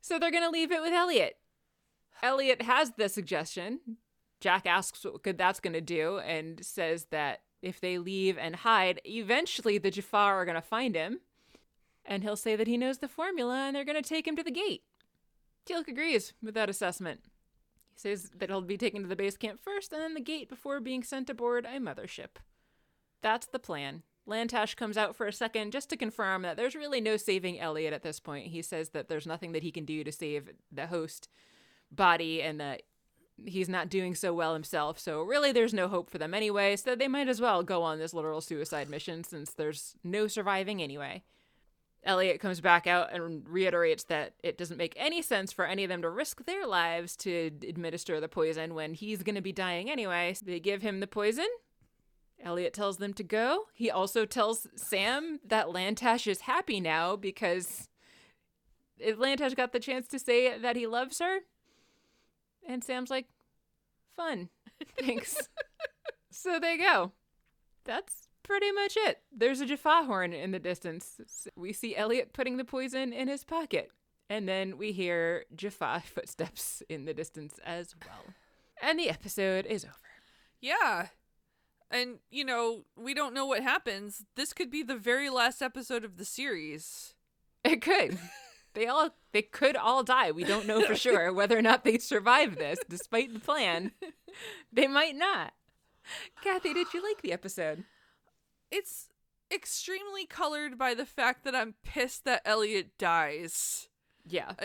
[0.00, 1.36] So they're going to leave it with Elliot.
[2.22, 3.80] Elliot has the suggestion.
[4.40, 8.56] Jack asks what good that's going to do, and says that if they leave and
[8.56, 11.20] hide, eventually the Jaffa are going to find him,
[12.04, 14.42] and he'll say that he knows the formula, and they're going to take him to
[14.42, 14.82] the gate.
[15.64, 17.20] Teal'c agrees with that assessment.
[17.94, 20.48] He says that he'll be taken to the base camp first and then the gate
[20.48, 22.36] before being sent aboard a mothership.
[23.22, 24.02] That's the plan.
[24.28, 27.92] Lantash comes out for a second just to confirm that there's really no saving Elliot
[27.92, 28.48] at this point.
[28.48, 31.28] He says that there's nothing that he can do to save the host
[31.90, 32.82] body and that
[33.44, 34.98] he's not doing so well himself.
[34.98, 37.98] So really there's no hope for them anyway, so they might as well go on
[37.98, 41.24] this literal suicide mission since there's no surviving anyway.
[42.04, 45.88] Elliot comes back out and reiterates that it doesn't make any sense for any of
[45.88, 49.88] them to risk their lives to administer the poison when he's going to be dying
[49.88, 50.34] anyway.
[50.34, 51.46] So they give him the poison.
[52.44, 53.66] Elliot tells them to go.
[53.72, 57.88] He also tells Sam that Lantash is happy now because
[59.00, 61.40] Lantash got the chance to say that he loves her.
[62.66, 63.26] And Sam's like,
[64.16, 64.48] fun.
[64.98, 65.36] Thanks.
[66.30, 67.12] so they go.
[67.84, 69.20] That's pretty much it.
[69.36, 71.20] There's a Jaffa horn in the distance.
[71.56, 73.90] We see Elliot putting the poison in his pocket.
[74.28, 78.34] And then we hear Jaffa footsteps in the distance as well.
[78.80, 79.94] And the episode is over.
[80.60, 81.08] Yeah.
[81.90, 84.24] And, you know, we don't know what happens.
[84.34, 87.14] This could be the very last episode of the series.
[87.64, 88.18] It could.
[88.74, 90.30] They all they could all die.
[90.30, 93.92] We don't know for sure whether or not they survive this, despite the plan.
[94.72, 95.52] They might not.
[96.42, 97.84] Kathy, did you like the episode?
[98.72, 99.08] It's
[99.52, 103.88] extremely colored by the fact that I'm pissed that Elliot dies.
[104.26, 104.52] Yeah.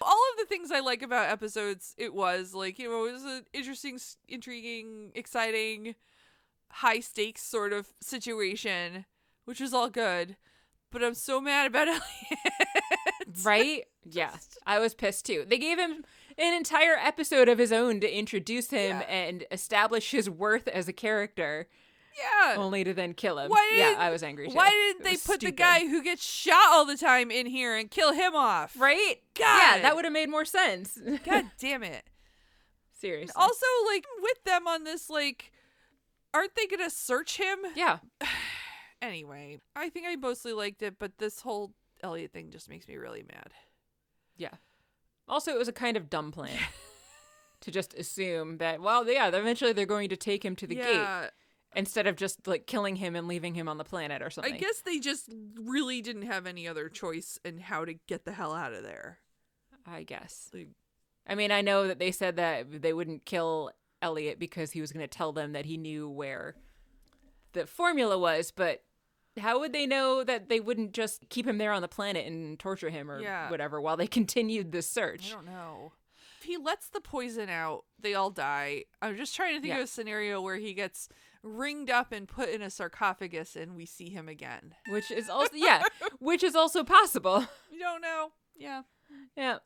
[0.00, 3.24] All of the things I like about episodes, it was like, you know, it was
[3.24, 3.98] an interesting,
[4.28, 5.96] intriguing, exciting,
[6.70, 9.04] high stakes sort of situation,
[9.44, 10.36] which was all good.
[10.90, 12.02] But I'm so mad about Elliot.
[13.44, 13.84] Right?
[14.08, 14.30] Yeah.
[14.66, 15.44] I was pissed too.
[15.46, 16.04] They gave him
[16.38, 19.06] an entire episode of his own to introduce him Yeah.
[19.08, 21.68] and establish his worth as a character,
[22.18, 22.56] Yeah.
[22.56, 23.50] only to then kill him.
[23.50, 24.54] Why yeah, I was angry too.
[24.54, 27.90] Why didn't they put the guy who gets shot all the time in here and
[27.90, 28.74] kill him off?
[28.78, 29.16] Right?
[29.34, 29.44] God.
[29.76, 30.98] Yeah, that would have made more sense.
[31.24, 32.04] God damn it.
[33.00, 33.34] Seriously.
[33.36, 35.52] Also, like, with them on this, like,
[36.34, 37.58] aren't they gonna search him?
[37.76, 37.98] yeah.
[39.00, 42.96] Anyway, I think I mostly liked it, but this whole Elliot thing just makes me
[42.96, 43.52] really mad.
[44.36, 44.54] Yeah.
[45.28, 46.58] Also, it was a kind of dumb plan
[47.60, 50.94] to just assume that, well, yeah, eventually they're going to take him to the gate
[50.94, 51.28] yeah,
[51.76, 54.54] instead of just like killing him and leaving him on the planet or something.
[54.54, 58.32] I guess they just really didn't have any other choice in how to get the
[58.32, 59.18] hell out of there.
[59.86, 60.50] I guess.
[60.52, 60.68] Like,
[61.26, 63.70] I mean, I know that they said that they wouldn't kill
[64.02, 66.54] Elliot because he was going to tell them that he knew where
[67.52, 68.82] the formula was, but
[69.38, 72.58] how would they know that they wouldn't just keep him there on the planet and
[72.58, 73.50] torture him or Yeah.
[73.50, 75.30] whatever while they continued the search?
[75.30, 75.92] I don't know.
[76.40, 78.84] If he lets the poison out, they all die.
[79.02, 79.78] I'm just trying to think Yeah.
[79.78, 81.08] of a scenario where he gets
[81.42, 84.74] ringed up and put in a sarcophagus and we see him again.
[84.88, 85.82] Which is also yeah,
[86.18, 87.46] which is also possible.
[87.70, 88.32] You don't know.
[88.56, 88.82] Yeah.
[89.36, 89.58] Yeah.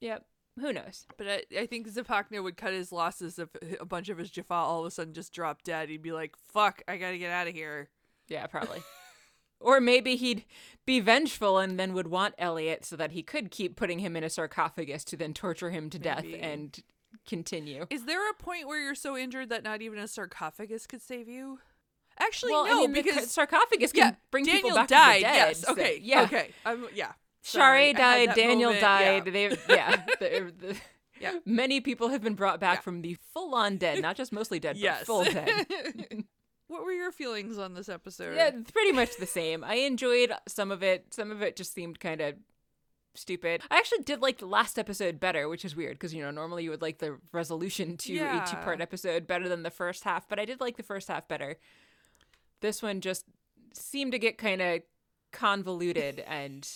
[0.00, 0.24] Yep.
[0.60, 1.06] Who knows?
[1.16, 3.48] But I, I think Zipacna would cut his losses if
[3.80, 5.88] a bunch of his Jaffa all of a sudden just dropped dead.
[5.88, 7.88] He'd be like, fuck, I gotta get out of here.
[8.28, 8.82] Yeah, probably.
[9.60, 10.44] or maybe he'd
[10.86, 14.22] be vengeful and then would want Elliot so that he could keep putting him in
[14.22, 16.80] a sarcophagus to then torture him to death and
[17.26, 17.86] continue.
[17.90, 21.28] Is there a point where you're so injured that not even a sarcophagus could save
[21.28, 21.58] you?
[22.18, 25.14] Actually, well, no, I mean, because ca- sarcophagus can yeah, bring Daniel people back died.
[25.16, 25.34] to the dead.
[25.48, 25.60] yes.
[25.60, 26.00] so- Okay.
[26.02, 26.22] yeah.
[26.22, 26.50] Okay.
[26.64, 27.12] Um, yeah.
[27.42, 27.92] Shari Sorry, I
[28.26, 28.34] died.
[28.36, 29.26] Daniel moment, died.
[29.26, 29.30] yeah.
[30.20, 30.36] They,
[30.70, 30.74] yeah.
[31.20, 31.38] Yeah.
[31.44, 32.82] Many people have been brought back Yeah.
[32.82, 35.00] from the full-on dead, not just mostly dead, Yes.
[35.00, 35.66] but full dead.
[36.68, 38.36] what were your feelings on this episode?
[38.36, 39.62] Yeah, pretty much the same.
[39.64, 41.12] I enjoyed some of it.
[41.14, 42.34] Some of it just seemed kind of
[43.14, 43.62] stupid.
[43.70, 46.64] I actually did like the last episode better, which is weird because you know normally
[46.64, 50.38] you would like the resolution to a two-part episode better than the first half, but
[50.38, 51.56] I did like the first half better.
[52.60, 53.24] This one just
[53.72, 54.82] seemed to get kind of
[55.32, 56.68] convoluted and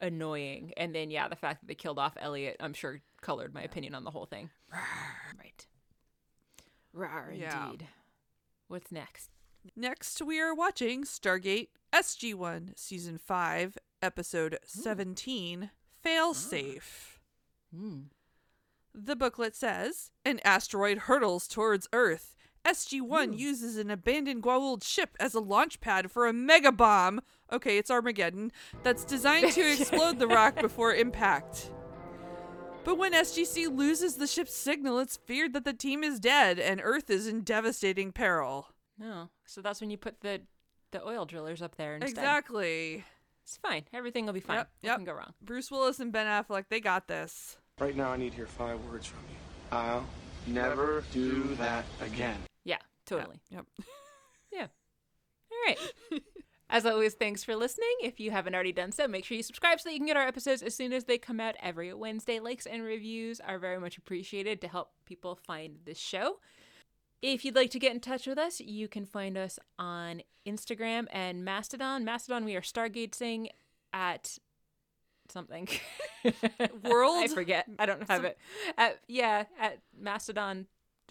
[0.00, 3.62] annoying, and then yeah, the fact that they killed off Elliot, I'm sure colored my
[3.62, 4.50] opinion on the whole thing.
[5.38, 5.66] Right.
[6.92, 7.66] Rar Yeah.
[7.66, 7.88] indeed.
[8.68, 9.30] What's next?
[9.74, 15.70] Next, we are watching Stargate SG1 Season 5, Episode 17
[16.04, 17.18] Failsafe.
[17.74, 18.02] Hmm.
[18.94, 22.36] The booklet says An asteroid hurtles towards Earth.
[22.64, 27.20] SG1 uses an abandoned Goa'uld ship as a launch pad for a mega bomb.
[27.52, 28.52] Okay, it's Armageddon.
[28.84, 31.72] That's designed to explode the rock before impact.
[32.84, 36.80] But when SGC loses the ship's signal, it's feared that the team is dead and
[36.80, 38.68] Earth is in devastating peril.
[39.00, 39.30] No.
[39.46, 40.42] So that's when you put the
[40.92, 42.10] the oil drillers up there instead.
[42.10, 43.04] Exactly.
[43.46, 43.84] It's fine.
[43.92, 44.56] Everything will be fine.
[44.56, 44.96] Yep, What yep.
[44.96, 45.32] can go wrong?
[45.40, 47.56] Bruce Willis and Ben Affleck, they got this.
[47.78, 49.36] Right now, I need to hear five words from you.
[49.70, 50.04] I'll
[50.48, 52.38] never do that again.
[52.64, 53.40] Yeah, totally.
[53.50, 53.66] Yep.
[54.52, 54.68] Yeah.
[55.50, 55.78] All right.
[56.70, 57.90] As always, thanks for listening.
[58.00, 60.16] If you haven't already done so, make sure you subscribe so that you can get
[60.16, 62.38] our episodes as soon as they come out every Wednesday.
[62.38, 66.38] Likes and reviews are very much appreciated to help people find this show.
[67.22, 71.06] If you'd like to get in touch with us, you can find us on Instagram
[71.10, 72.04] and Mastodon.
[72.04, 73.48] Mastodon, we are stargazing
[73.92, 74.38] at
[75.30, 75.68] something.
[76.84, 77.24] World?
[77.24, 77.66] I forget.
[77.78, 78.38] I don't have it.
[78.76, 80.66] At, yeah, at Mastodon.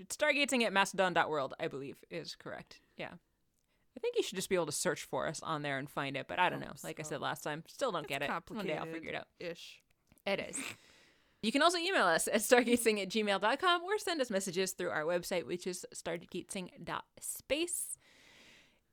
[0.09, 2.81] Stargazing at mastodon.world, I believe, is correct.
[2.97, 3.11] Yeah.
[3.95, 6.17] I think you should just be able to search for us on there and find
[6.17, 6.73] it, but I don't know.
[6.83, 8.29] Like I said last time, still don't get it.
[8.49, 9.27] One day I'll figure it out.
[9.39, 9.81] Ish.
[10.25, 10.57] It is.
[11.45, 15.03] You can also email us at stargatesing at gmail.com or send us messages through our
[15.03, 17.97] website, which is stargatesing.space.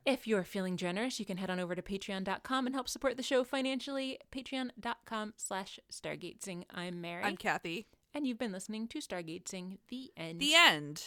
[0.04, 3.22] If you're feeling generous, you can head on over to patreon.com and help support the
[3.22, 4.18] show financially.
[4.30, 6.64] Patreon.com slash stargatesing.
[6.74, 7.24] I'm Mary.
[7.24, 7.86] I'm Kathy.
[8.12, 10.38] and you've been listening to Stargatesing, the end.
[10.38, 11.02] The end.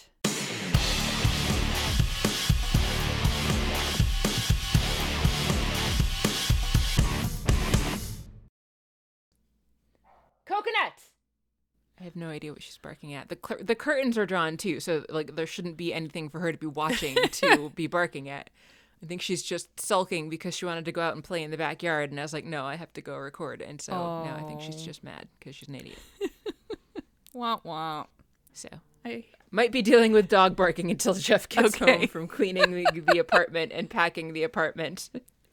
[10.47, 11.14] Coconut!
[11.99, 13.29] I have no idea what she's barking at.
[13.29, 16.51] The cur- the curtains are drawn too, so like there shouldn't be anything for her
[16.51, 18.49] to be watching to be barking at.
[19.03, 21.57] I think she's just sulking because she wanted to go out and play in the
[21.57, 24.43] backyard, and I was like, no, I have to go record, and so now I
[24.47, 25.99] think she's just mad because she's an idiot.
[27.33, 28.05] Wah wah.
[28.53, 28.69] So
[29.03, 31.97] I might be dealing with dog barking until Jeff gets Okay.
[31.99, 35.09] home from cleaning the, the apartment and packing the apartment.